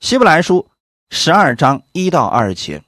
[0.00, 0.66] 希伯来书
[1.10, 2.82] 十二章一到二节，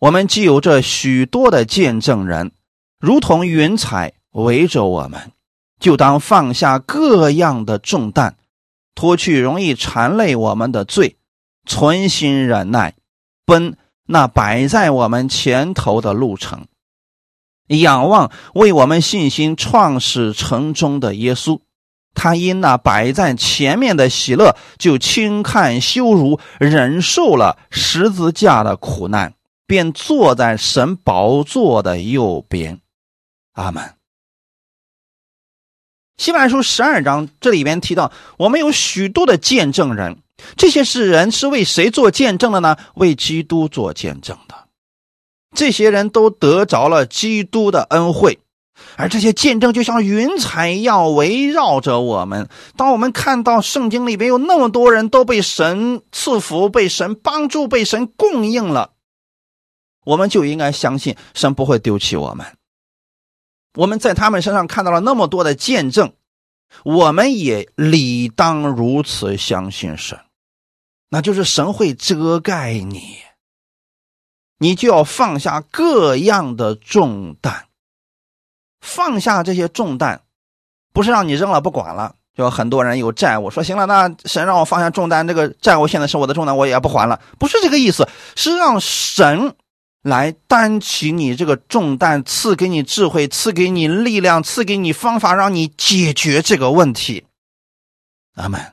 [0.00, 2.52] 我们既有这许多的见证人，
[3.00, 5.32] 如同云彩围着我们，
[5.80, 8.36] 就当放下各样的重担，
[8.94, 11.16] 脱去容易缠累我们的罪，
[11.66, 12.94] 存心忍耐，
[13.44, 13.76] 奔。
[14.10, 16.64] 那摆在我们前头的路程，
[17.66, 21.60] 仰望为我们信心创始成终的耶稣，
[22.14, 29.34] 他因那摆在前面的喜乐，就轻看羞辱，忍受了十字架的苦难，
[29.68, 32.80] 便坐在神宝座的右边。
[33.52, 33.94] 阿门。
[36.16, 40.18] 希伯来书十二章这里边提到，我们有许多的见证人。
[40.56, 42.76] 这些是人是为谁做见证的呢？
[42.94, 44.54] 为基督做见证的。
[45.54, 48.38] 这些人都得着了基督的恩惠，
[48.96, 52.48] 而这些见证就像云彩一样围绕着我们。
[52.76, 58.92] 当我们看到圣经里边有那么多人都被神赐福、被神帮助、被神供应了，
[60.08, 62.46] 我们就应该相信神不会丢弃我们。
[63.74, 66.14] 我们在他们身上看到了那么多的见证，
[66.82, 70.18] 我们也理当如此相信神。
[71.10, 73.18] 那就是神会遮盖你，
[74.56, 77.66] 你就要放下各样的重担，
[78.80, 80.22] 放下这些重担，
[80.94, 82.14] 不是让你扔了不管了。
[82.34, 87.20] 就很多人有债务，说行了，那神让我放下重担，这个债务现在是我的重担，我也不还了。
[87.38, 89.54] 不是这个意思，是让神
[90.08, 97.24] 来担起你这个重担，赐给你智慧，赐给你力量，赐给你方法，让你解决这个问题。
[98.34, 98.72] 阿门。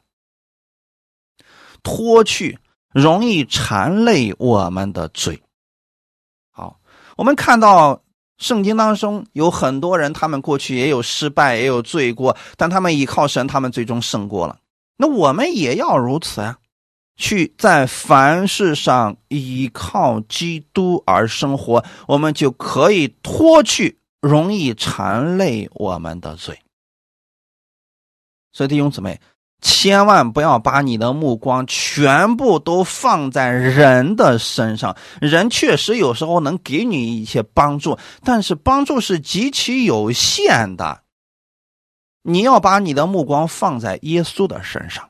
[1.83, 2.57] 脱去
[2.91, 5.43] 容易缠累我们的罪。
[6.51, 6.79] 好，
[7.15, 8.01] 我们看到
[8.39, 14.57] 圣经当中有很多人，他们过去也有失败，也有罪过，但他们依靠神，他们最终胜过了。
[14.97, 16.57] 那我们也要如此啊！
[17.17, 26.59] 去在凡事上依靠基督而生活，我们就可以脱去容易缠累我们的罪。
[28.51, 29.19] 所以弟兄姊妹，
[29.61, 34.95] 千万不要把你的目光全部都放在人的身上。
[35.19, 41.03] 人确实有时候能给你一些帮助，但是帮助是极其有限的。
[42.23, 45.09] 你要把你的目光放在耶稣的身上。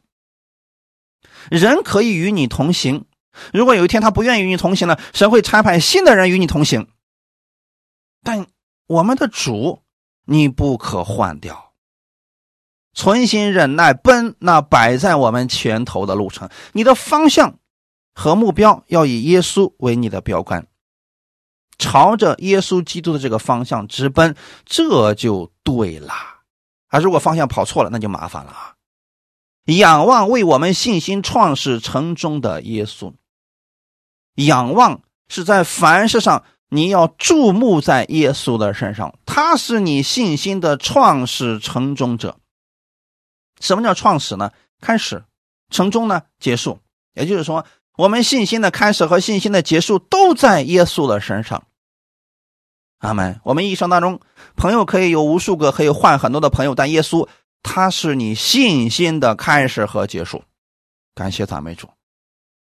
[1.50, 3.06] 人可以与你同行，
[3.54, 6.88] 如果有一天他不愿意与你同行了，神会差派新的人与你同行。
[8.24, 8.48] 但
[8.88, 9.84] 我们的主，
[10.26, 11.74] 你不可换掉。
[12.94, 16.50] 存心忍耐，奔那摆在我们前头的路程。
[16.72, 17.60] 你的方向
[18.14, 20.68] 和目标要以耶稣为你的标杆，
[21.78, 24.34] 朝着耶稣基督的这个方向直奔，
[24.66, 26.14] 这就对了。
[26.88, 28.75] 啊，如果方向跑错了，那就麻烦了啊。
[29.66, 33.14] 仰望为我们信心创始成终的耶稣。
[34.36, 42.38] 仰望是在凡事上，你要注目在耶稣的身上，他是你信心的创始成终者。
[43.60, 44.52] 什么叫创始呢？
[44.82, 45.24] 开始，
[45.72, 46.24] 成终呢？
[46.38, 46.80] 结束。
[47.14, 47.66] 也就是说，
[47.98, 51.64] 我们信心的开始和信心的结束都在耶稣的身上。
[53.00, 53.40] 阿门。
[53.44, 54.20] 我们一生当中，
[54.56, 57.28] 朋友可以有无数个，可以换很多的朋友，但耶稣。
[57.68, 60.44] 他是你信心的开始和结束，
[61.16, 61.90] 感谢赞美主。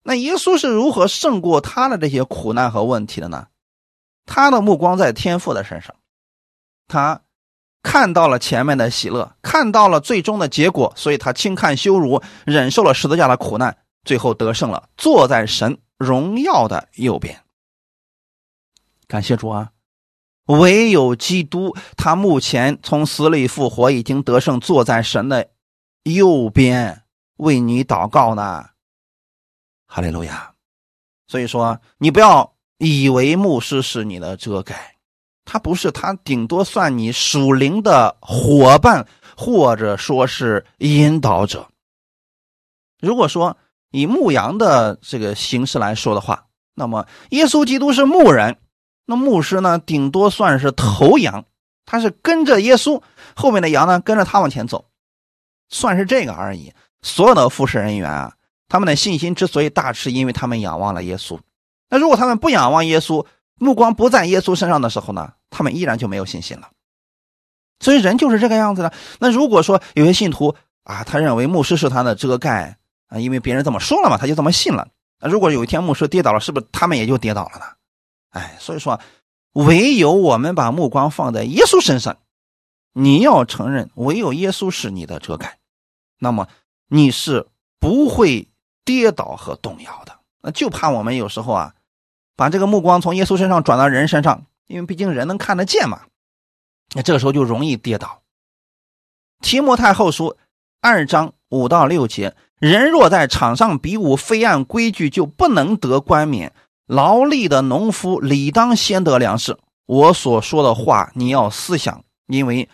[0.02, 3.48] 那耶稣是如何胜过他的这些苦难和问题的呢？
[4.26, 5.96] 他的目光在天父的身上，
[6.86, 7.22] 他
[7.82, 17.42] 看到了前面的喜乐，看到了最终的结果，所以他轻看羞辱，忍受了十字架的苦难，最后得胜了，坐在神荣耀的右边。
[19.08, 19.71] 感谢主啊！
[20.60, 25.48] 唯有基督，他目前从死里复活，已经得胜，坐在神的
[26.04, 27.02] 右边，
[27.36, 28.66] 为你祷告呢。
[29.86, 30.52] 哈利路亚！
[31.26, 34.96] 所以说，你不要以为牧师是你的遮盖，
[35.44, 41.68] 他不是，他顶多算你属灵的伙伴，或者说是引导者。
[43.00, 43.56] 如果说
[43.90, 48.58] 以牧羊的这个形式来说的话，那么耶稣基督是牧人。
[49.04, 51.44] 那牧师呢，顶多算是头羊，
[51.84, 53.02] 他是跟着耶稣，
[53.34, 54.84] 后面的羊呢跟着他往前走，
[55.68, 56.72] 算是这个而已。
[57.02, 58.32] 所有的服侍人员啊，
[58.68, 61.38] 他们的信心之所以大，是因为他们仰望了耶稣。
[61.90, 63.26] 那如果他们不仰望耶稣，
[63.56, 66.68] 目光不在耶稣身上的时候呢，他们依然就没有信心了。
[67.80, 68.92] 所以人就是这个样子的。
[69.18, 72.78] 那如果说有些信徒啊，他认为牧师是他的遮盖
[73.08, 74.86] 啊，因为别人这么说了嘛，他就这么信了。
[75.20, 77.64] 那如果有一天牧师跌倒了，是不是他们也就跌倒了呢？
[78.32, 79.00] 哎，所以说，
[79.52, 82.18] 唯有我们把目光放在耶稣身上，
[82.92, 85.58] 你要承认，唯有耶稣是你的遮盖，
[86.18, 86.48] 那么
[86.88, 88.48] 你是不会
[88.84, 90.18] 跌倒和动摇的。
[90.40, 91.74] 那就怕我们有时候啊，
[92.34, 96.02] 把这个目光从耶稣身上转到人身上，因为毕竟人能看得见嘛，
[96.94, 98.22] 那这个时候就容易跌倒。
[99.40, 100.36] 提摩太后书
[100.80, 106.54] 二章五到六节：人若在场上比武，非按规矩，就不能得冠冕。
[106.92, 109.56] 劳力的农夫理当先得粮食。
[109.86, 112.68] 我所说的话，你要思想，因为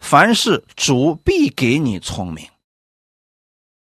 [0.00, 2.48] 凡事主必给你聪明。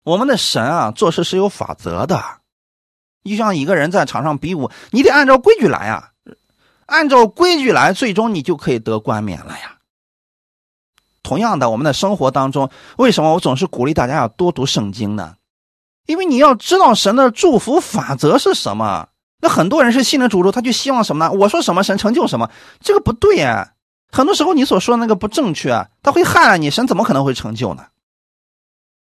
[0.05, 2.23] 我们的神啊，做事是有法则的。
[3.25, 6.13] 就像一个人在场上比武，你得按照规矩来啊，
[6.87, 9.79] 按照规矩来，最终你就可以得冠冕了呀。
[11.25, 15.35] 同样的，我们的生活当中，为什么我总是鼓励大家要多读圣经呢？
[16.07, 19.09] 因为你要知道神的祝福法则是什么。
[19.45, 21.31] 那很多人是信了主之后，他就希望什么呢？
[21.33, 23.75] 我说什么神成就什么，这个不对呀。
[24.11, 27.85] 很多时候你所说的那个不正确啊，他会害了你，神怎么可能会成就呢？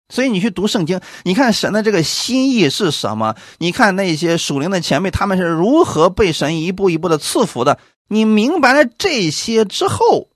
[0.09, 3.37] 所以你去读圣经，你看神的这个心意是什么？
[3.59, 7.78] 你看那些属灵的前辈，他们是如何被神一步一步的赐福的？
[8.09, 10.28] 你明白了这些之后，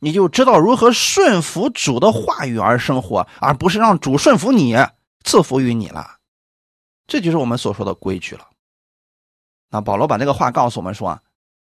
[0.00, 4.76] 你就知道如何顺服主的话语而生活，而不是让主顺服你，
[5.24, 6.18] 赐福于你了。
[7.06, 8.46] 这就是我们所说的规矩了。
[9.70, 11.22] 那保罗把这个话告诉我们说：“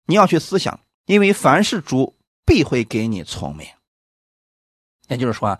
[0.07, 3.67] 你要去思想，因为凡是主必会给你聪明。
[5.09, 5.59] 也就是说，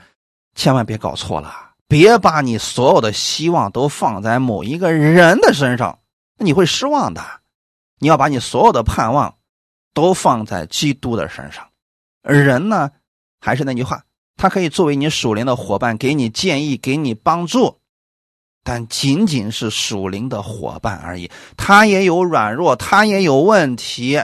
[0.55, 5.99] 千万别搞错了，别把你所有的希望都放在某一个人的身上，
[6.37, 7.21] 那你会失望的。
[7.99, 9.37] 你要把你所有的盼望
[9.93, 11.69] 都放在基督的身上。
[12.23, 12.93] 人呢，
[13.41, 14.05] 还是那句话，
[14.37, 17.78] 他可以作为你属灵的伙伴，给你建议，给你帮助。”
[18.71, 24.23] 但仅仅是属灵的伙伴而已，他也有软弱，他也有问题，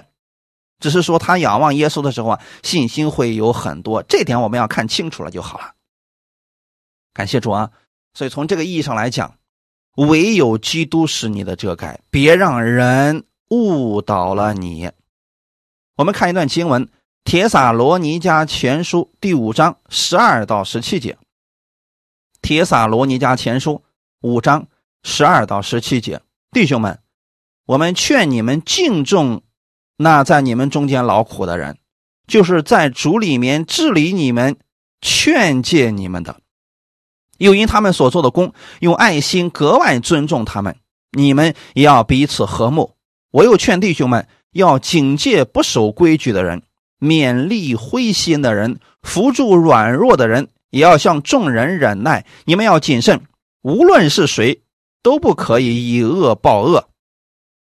[0.79, 5.73] 只是说他仰望耶稣的时候啊，信心会有很多，这点我们要看清楚了就好了。
[7.15, 7.71] 感谢主啊！
[8.13, 9.35] 所以从这个意义上来讲，
[9.97, 14.91] 唯有基督是你的遮盖，别让人误导了你。
[15.97, 16.85] 我们看一段经文，
[17.25, 21.13] 《铁撒罗尼迦前书》第五章十二到十七节，
[22.43, 23.77] 《铁撒罗尼迦前书》
[24.25, 24.69] 五章
[25.03, 26.99] 十二到十七节，弟兄们，
[27.67, 29.43] 我们劝你们敬重
[29.99, 31.77] 那在你们中间劳苦的人，
[32.27, 34.57] 就是在主里面治理你们、
[35.03, 36.41] 劝诫你们的。
[37.37, 40.75] 又因他们所做的功，用爱心格外尊重他们。
[41.11, 42.95] 你们也要彼此和睦。
[43.31, 46.63] 我又劝弟兄们要警戒不守规矩的人，
[46.99, 52.25] 勉励灰心的人，扶助软弱的人，也要向众人忍耐。
[52.47, 53.21] 你们要谨慎，
[53.65, 54.63] 无论是谁，
[55.03, 56.87] 都不可以以恶报恶，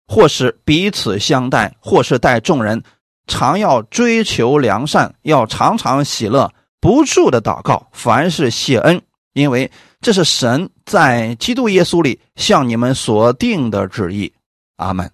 [0.06, 2.84] 或是彼此相待，或是待众人，
[3.26, 9.00] 常要追求良善，要常常喜乐，不住的祷告，凡事谢恩。
[9.32, 9.70] 因为
[10.02, 14.34] 这是神在基督耶稣里向你们所定的旨意，
[14.76, 15.10] 阿门。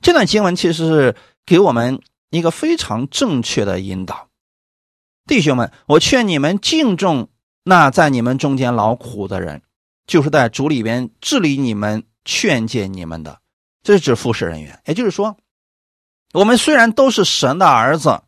[0.00, 4.28] 这段经文其实是给我们一个非常正确的引导，
[5.26, 7.28] 弟兄们，我劝你们敬重
[7.64, 9.62] 那在你们中间劳苦的人，
[10.06, 13.38] 就是在主里边治理你们、劝诫你们的，
[13.82, 14.78] 这是指服侍人员。
[14.84, 15.36] 也就是说，
[16.32, 18.20] 我们虽然都是神的儿子。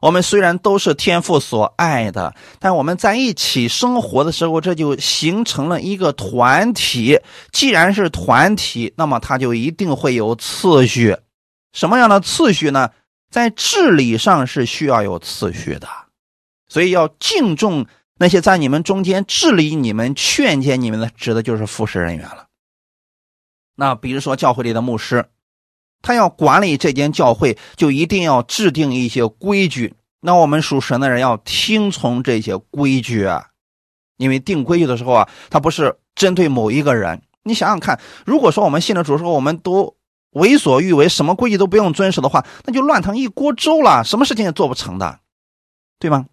[0.00, 7.18] 我们虽然都是天父所爱的，但我们在一起生活的时候，这就形成了一个团体。
[7.50, 11.16] 既然是团体，那么它就一定会有次序。
[11.72, 12.92] 什么样的次序呢？
[13.28, 15.88] 在治理上是需要有次序的，
[16.68, 17.84] 所以要敬重
[18.18, 22.46] 那些在你们中间治理你们、劝诫你们的，指的就是服侍人员了。
[23.74, 25.30] 那比如说教会里的牧师。
[26.00, 29.96] 他要管理这间教会，就一定要制定一些规矩。
[30.20, 33.48] 那我们属神的人要听从这些规矩啊，
[34.16, 37.20] 因为定规矩的时候啊，他不是针对某一个人。
[37.42, 39.96] 你想想看，如果说我们信了主之后，我们都
[40.30, 45.18] 为所欲为，什么规矩都不用遵守的话，那就乱成一锅粥了，什么事情也做不成的，
[45.98, 46.26] 对吗？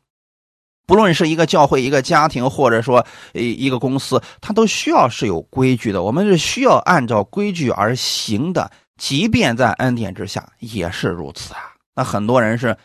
[0.86, 6.04] 不论是一个教会、一个家庭，或者说一一个公司，它都需要是有规矩的。
[6.04, 8.70] 我们是需要按照规矩而行的。
[8.98, 11.60] 即便在恩典之下也是如此啊！
[11.94, 12.78] 那很多人是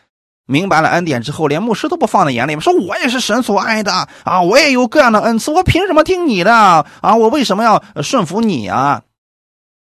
[0.45, 3.93] 明白了恩典之后，连牧师都不放在眼里，说我也是神所爱的
[4.25, 7.15] 啊，我也有各样的恩赐，我凭什么听你的啊？
[7.15, 9.03] 我为什么要顺服你啊？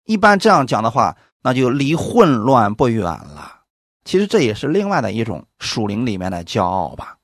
[0.04, 3.62] 一般这样讲的话，那就离混乱不远了。
[4.04, 7.16] 其实这也是另外的一种属灵里面的骄傲吧。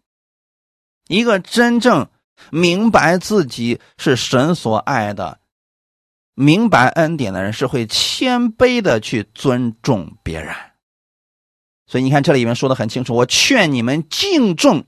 [1.10, 2.06] 一个真正
[2.50, 5.40] 明白自己是神所爱的。
[6.34, 10.54] 明白恩典的人是会谦卑的去尊重别人，
[11.86, 13.14] 所以你看这里面说的很清楚。
[13.14, 14.84] 我劝你们敬重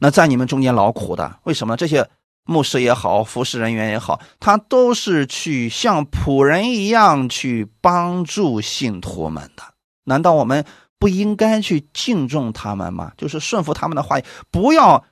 [0.00, 1.76] 那在你们中间劳苦的，为什么？
[1.76, 2.10] 这些
[2.44, 9.62] 牧师也好，服侍人员也好，他都是去像仆人一样去帮助信徒们的。
[10.02, 10.66] 难道我们
[10.98, 13.12] 不应该去敬重他们吗？
[13.16, 14.18] 就是顺服他们的话，
[14.50, 15.02] 不要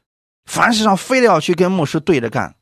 [0.44, 2.54] 凡事上非得要去跟牧师对着干。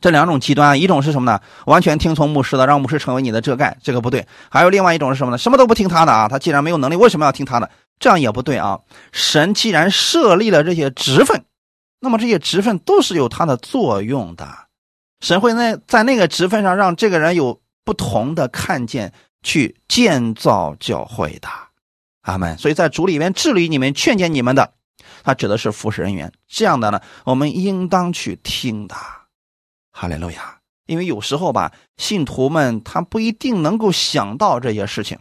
[0.00, 1.40] 这两种极端，一种是什么呢？
[1.64, 4.26] 完全听从牧师的，让牧师成为你的遮盖，这个不对。
[4.50, 5.38] 还有另外一种是什么呢？
[5.38, 7.70] 什么都不听他的啊，他既然没有能力，为什么要听他的？
[7.98, 8.80] 这样也不对啊。
[9.12, 11.44] 神既然设立了这些职分，
[12.00, 14.46] 那么这些职分都是有它的作用的。
[15.20, 21.48] 神会在在那个职分上让这个人有不同的看见，去建造教会的。
[22.22, 22.58] 阿门。
[22.58, 24.74] 所以在主里面治理你们、劝诫你们的，
[25.22, 26.32] 他指的是服侍人员。
[26.48, 28.94] 这样的呢，我们应当去听的。
[29.90, 30.58] 哈利路亚！
[30.86, 35.18] 因为有时候吧，信徒们他不一定能够想到这些事情。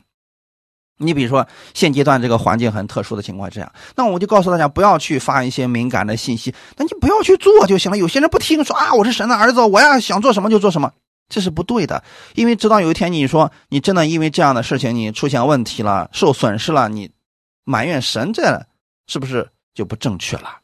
[0.98, 6.54] 你比如说，现阶段这个环境很特殊的情况，这样，那我就告诉大家，不要去发一些敏感的信息。
[6.78, 7.98] 那你不要去做就行了。
[7.98, 10.92] 有些人不听，说啊，我是神的儿子，我要想做什么就做什么，
[11.30, 12.04] 这是不对的。
[12.36, 17.12] 因为直到有一天你说你真的因为这样的事情你出现问题了、受损失了，你
[17.64, 18.68] 埋怨神，这
[19.08, 20.60] 是不是就不正确了？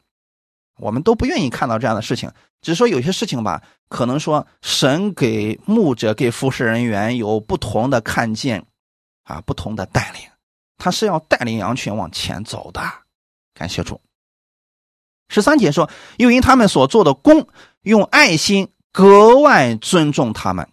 [0.76, 2.30] 我们都不愿意看到这样的事情。
[2.62, 8.64] 只是说有些事情吧，可能说神给牧者、给服侍人员有不同的看见，
[9.24, 10.22] 啊，不同的带领，
[10.76, 12.82] 他是要带领羊群往前走的。
[13.54, 14.00] 感谢主。
[15.28, 17.48] 十三节说，又因他们所做的功，
[17.82, 20.68] 用爱心格外尊重他们，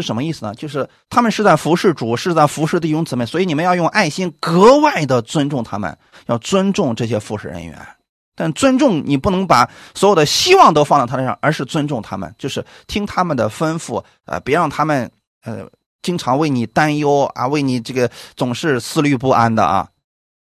[0.00, 0.54] 是什么意思呢？
[0.54, 7.86] 就是他们是在服侍主，是在服侍弟兄姊妹，所以你们要用爱心格外的尊重他们，要尊重这些服侍人员。
[8.34, 15.10] 但尊重你不能把所有的希望都放在他身上，而是尊重他们，就是听他们的吩咐，呃，别让他们
[15.44, 15.68] 呃
[16.00, 19.86] 经常为你担忧啊，为你这个总是思虑不安的啊，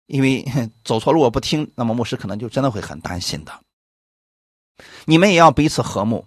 [0.07, 0.45] 因为
[0.85, 3.51] 走错路不听，那么牧师可能就真的会很担心的。
[5.03, 6.25] 你们也要彼此和睦，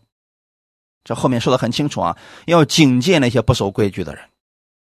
[1.04, 4.24] 这后面说的很清楚啊，要警戒那些不守规矩的人，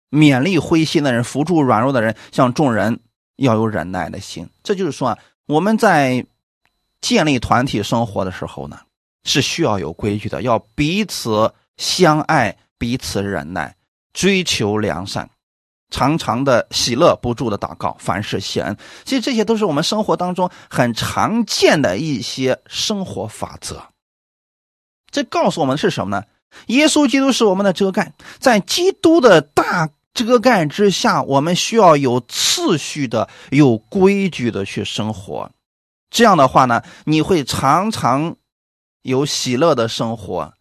[0.10, 3.01] 勉励灰心的人，扶助软弱的人，向众人
[3.36, 4.49] 要有忍耐的心。
[4.64, 6.26] 这就是说啊，我们在
[7.01, 8.80] 建立团体生活的时候呢，
[9.26, 13.76] 是需要有规矩的，要彼此相爱，彼此忍耐，
[14.14, 15.30] 追求良善，
[15.89, 18.76] 常常的喜乐不住的祷告，凡事谢恩。
[19.03, 23.84] 其实这些都是我们生活当中很常见的一些生活法则。
[25.12, 26.24] 这告诉我们的是什么呢？
[26.68, 35.51] 耶稣基督是我们的遮盖，在基督的大遮盖之下，我们需要有次序的、有规矩的去生活。
[36.10, 38.38] 这样的话呢，你会常常
[39.01, 40.53] 有喜乐的生活。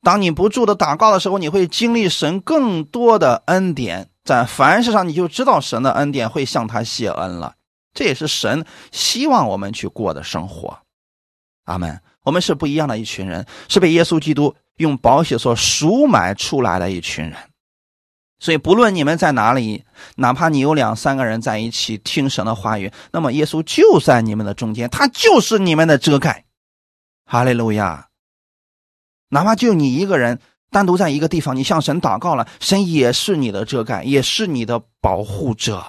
[0.00, 7.56] 当你不住的祷告的时候，你会经历神更多的恩典，在凡事上你就知道神的恩典会向他谢恩了。
[7.92, 10.78] 这也是神希望我们去过的生活。
[11.64, 12.00] 阿门。
[12.24, 17.36] 我们是不一样的一群人，是被耶稣基督用宝血所赎买出来的一群人。
[18.38, 19.84] 所以，不论你们在哪里，
[20.16, 26.44] 哪怕你有两三个人在一起听神的话语，那么耶稣就在你们的中间，他就是你们的遮盖。
[27.24, 28.08] 哈利路亚！
[29.28, 35.84] 哪怕就你一个人单独在一个地方，你向神祷告了，神也是你的遮盖，也是你的保护者，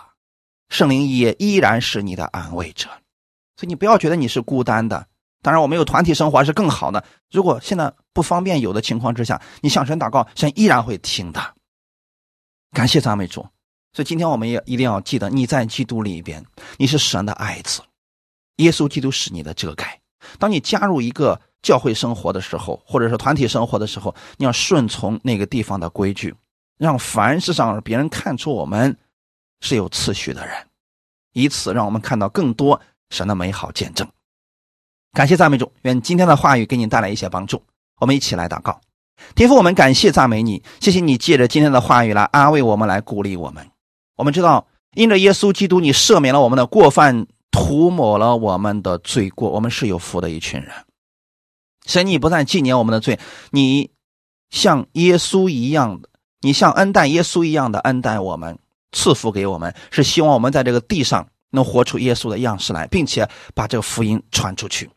[0.69, 2.88] 圣灵也依然是你的安慰者。
[3.55, 5.07] 所以，你不要觉得你是孤单的。
[5.43, 7.03] 当然，我们有团体生活是更好的。
[7.29, 11.53] 如果现在不方便有的情况之下，你向神祷告，神依然会听的。
[12.71, 13.45] 感谢赞美主。
[13.91, 16.43] 所以今天我们也一定要记得，你在基督里边，
[16.77, 17.81] 你是神的爱子，
[18.55, 19.99] 耶稣基督是你的遮盖。
[20.39, 26.33] 当你加入一个教会生活的时候，或者是团体生活的时候，你要顺从那个地方的规矩，
[26.77, 28.97] 让凡事上别人看出我们
[29.59, 30.55] 是有次序的人，
[31.33, 32.79] 以此让我们看到更多
[33.09, 34.07] 神的美好见证。
[35.14, 37.61] 感谢赞美主，愿今天的话语给你带来一些帮助。
[37.99, 38.82] 我们一起来祷告，
[39.36, 43.64] 天父，我们感谢赞美你，谢谢你借着今天的话语来安慰我们，来鼓励我们。
[44.16, 50.72] 我们知道，因着耶稣基督，你赦免了我们的过犯，涂抹了我们的罪过，我们是有福的一群人。
[51.86, 53.20] 神，你不再纪念我们的罪，
[53.51, 53.91] 你
[54.49, 56.09] 像耶稣一样的，
[56.41, 58.57] 你像恩待耶稣一样的恩待我们，
[58.91, 64.89] 赐福给我们，是希望我们在这个地上能活出耶稣的样式来，并且把这个福音传出去。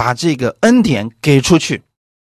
[0.00, 1.82] 把这个恩典给出去，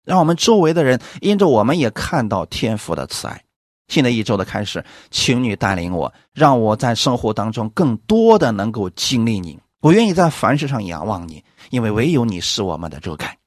[0.04, 3.42] 让我们周围的人因着我们也看到天父的慈爱。
[3.88, 9.58] 新的一周的开始，请你带领我，让我在生活当中更多的能够经历你。
[9.80, 13.38] 我愿意在凡事上仰望你，因为唯有你是我们的遮盖。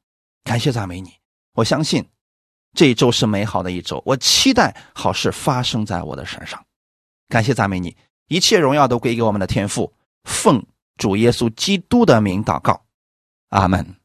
[0.43, 1.11] 感谢赞美你，
[1.53, 2.03] 我相信
[2.73, 4.01] 这一周是美好的一周。
[4.07, 6.59] 我期待好事发生在我的身上。
[7.29, 7.95] 感谢赞美你，
[8.27, 9.93] 一切荣耀都归给我们的天父。
[10.23, 10.65] 奉
[10.97, 12.81] 主耶稣基督的名祷告，
[13.49, 13.95] 阿门。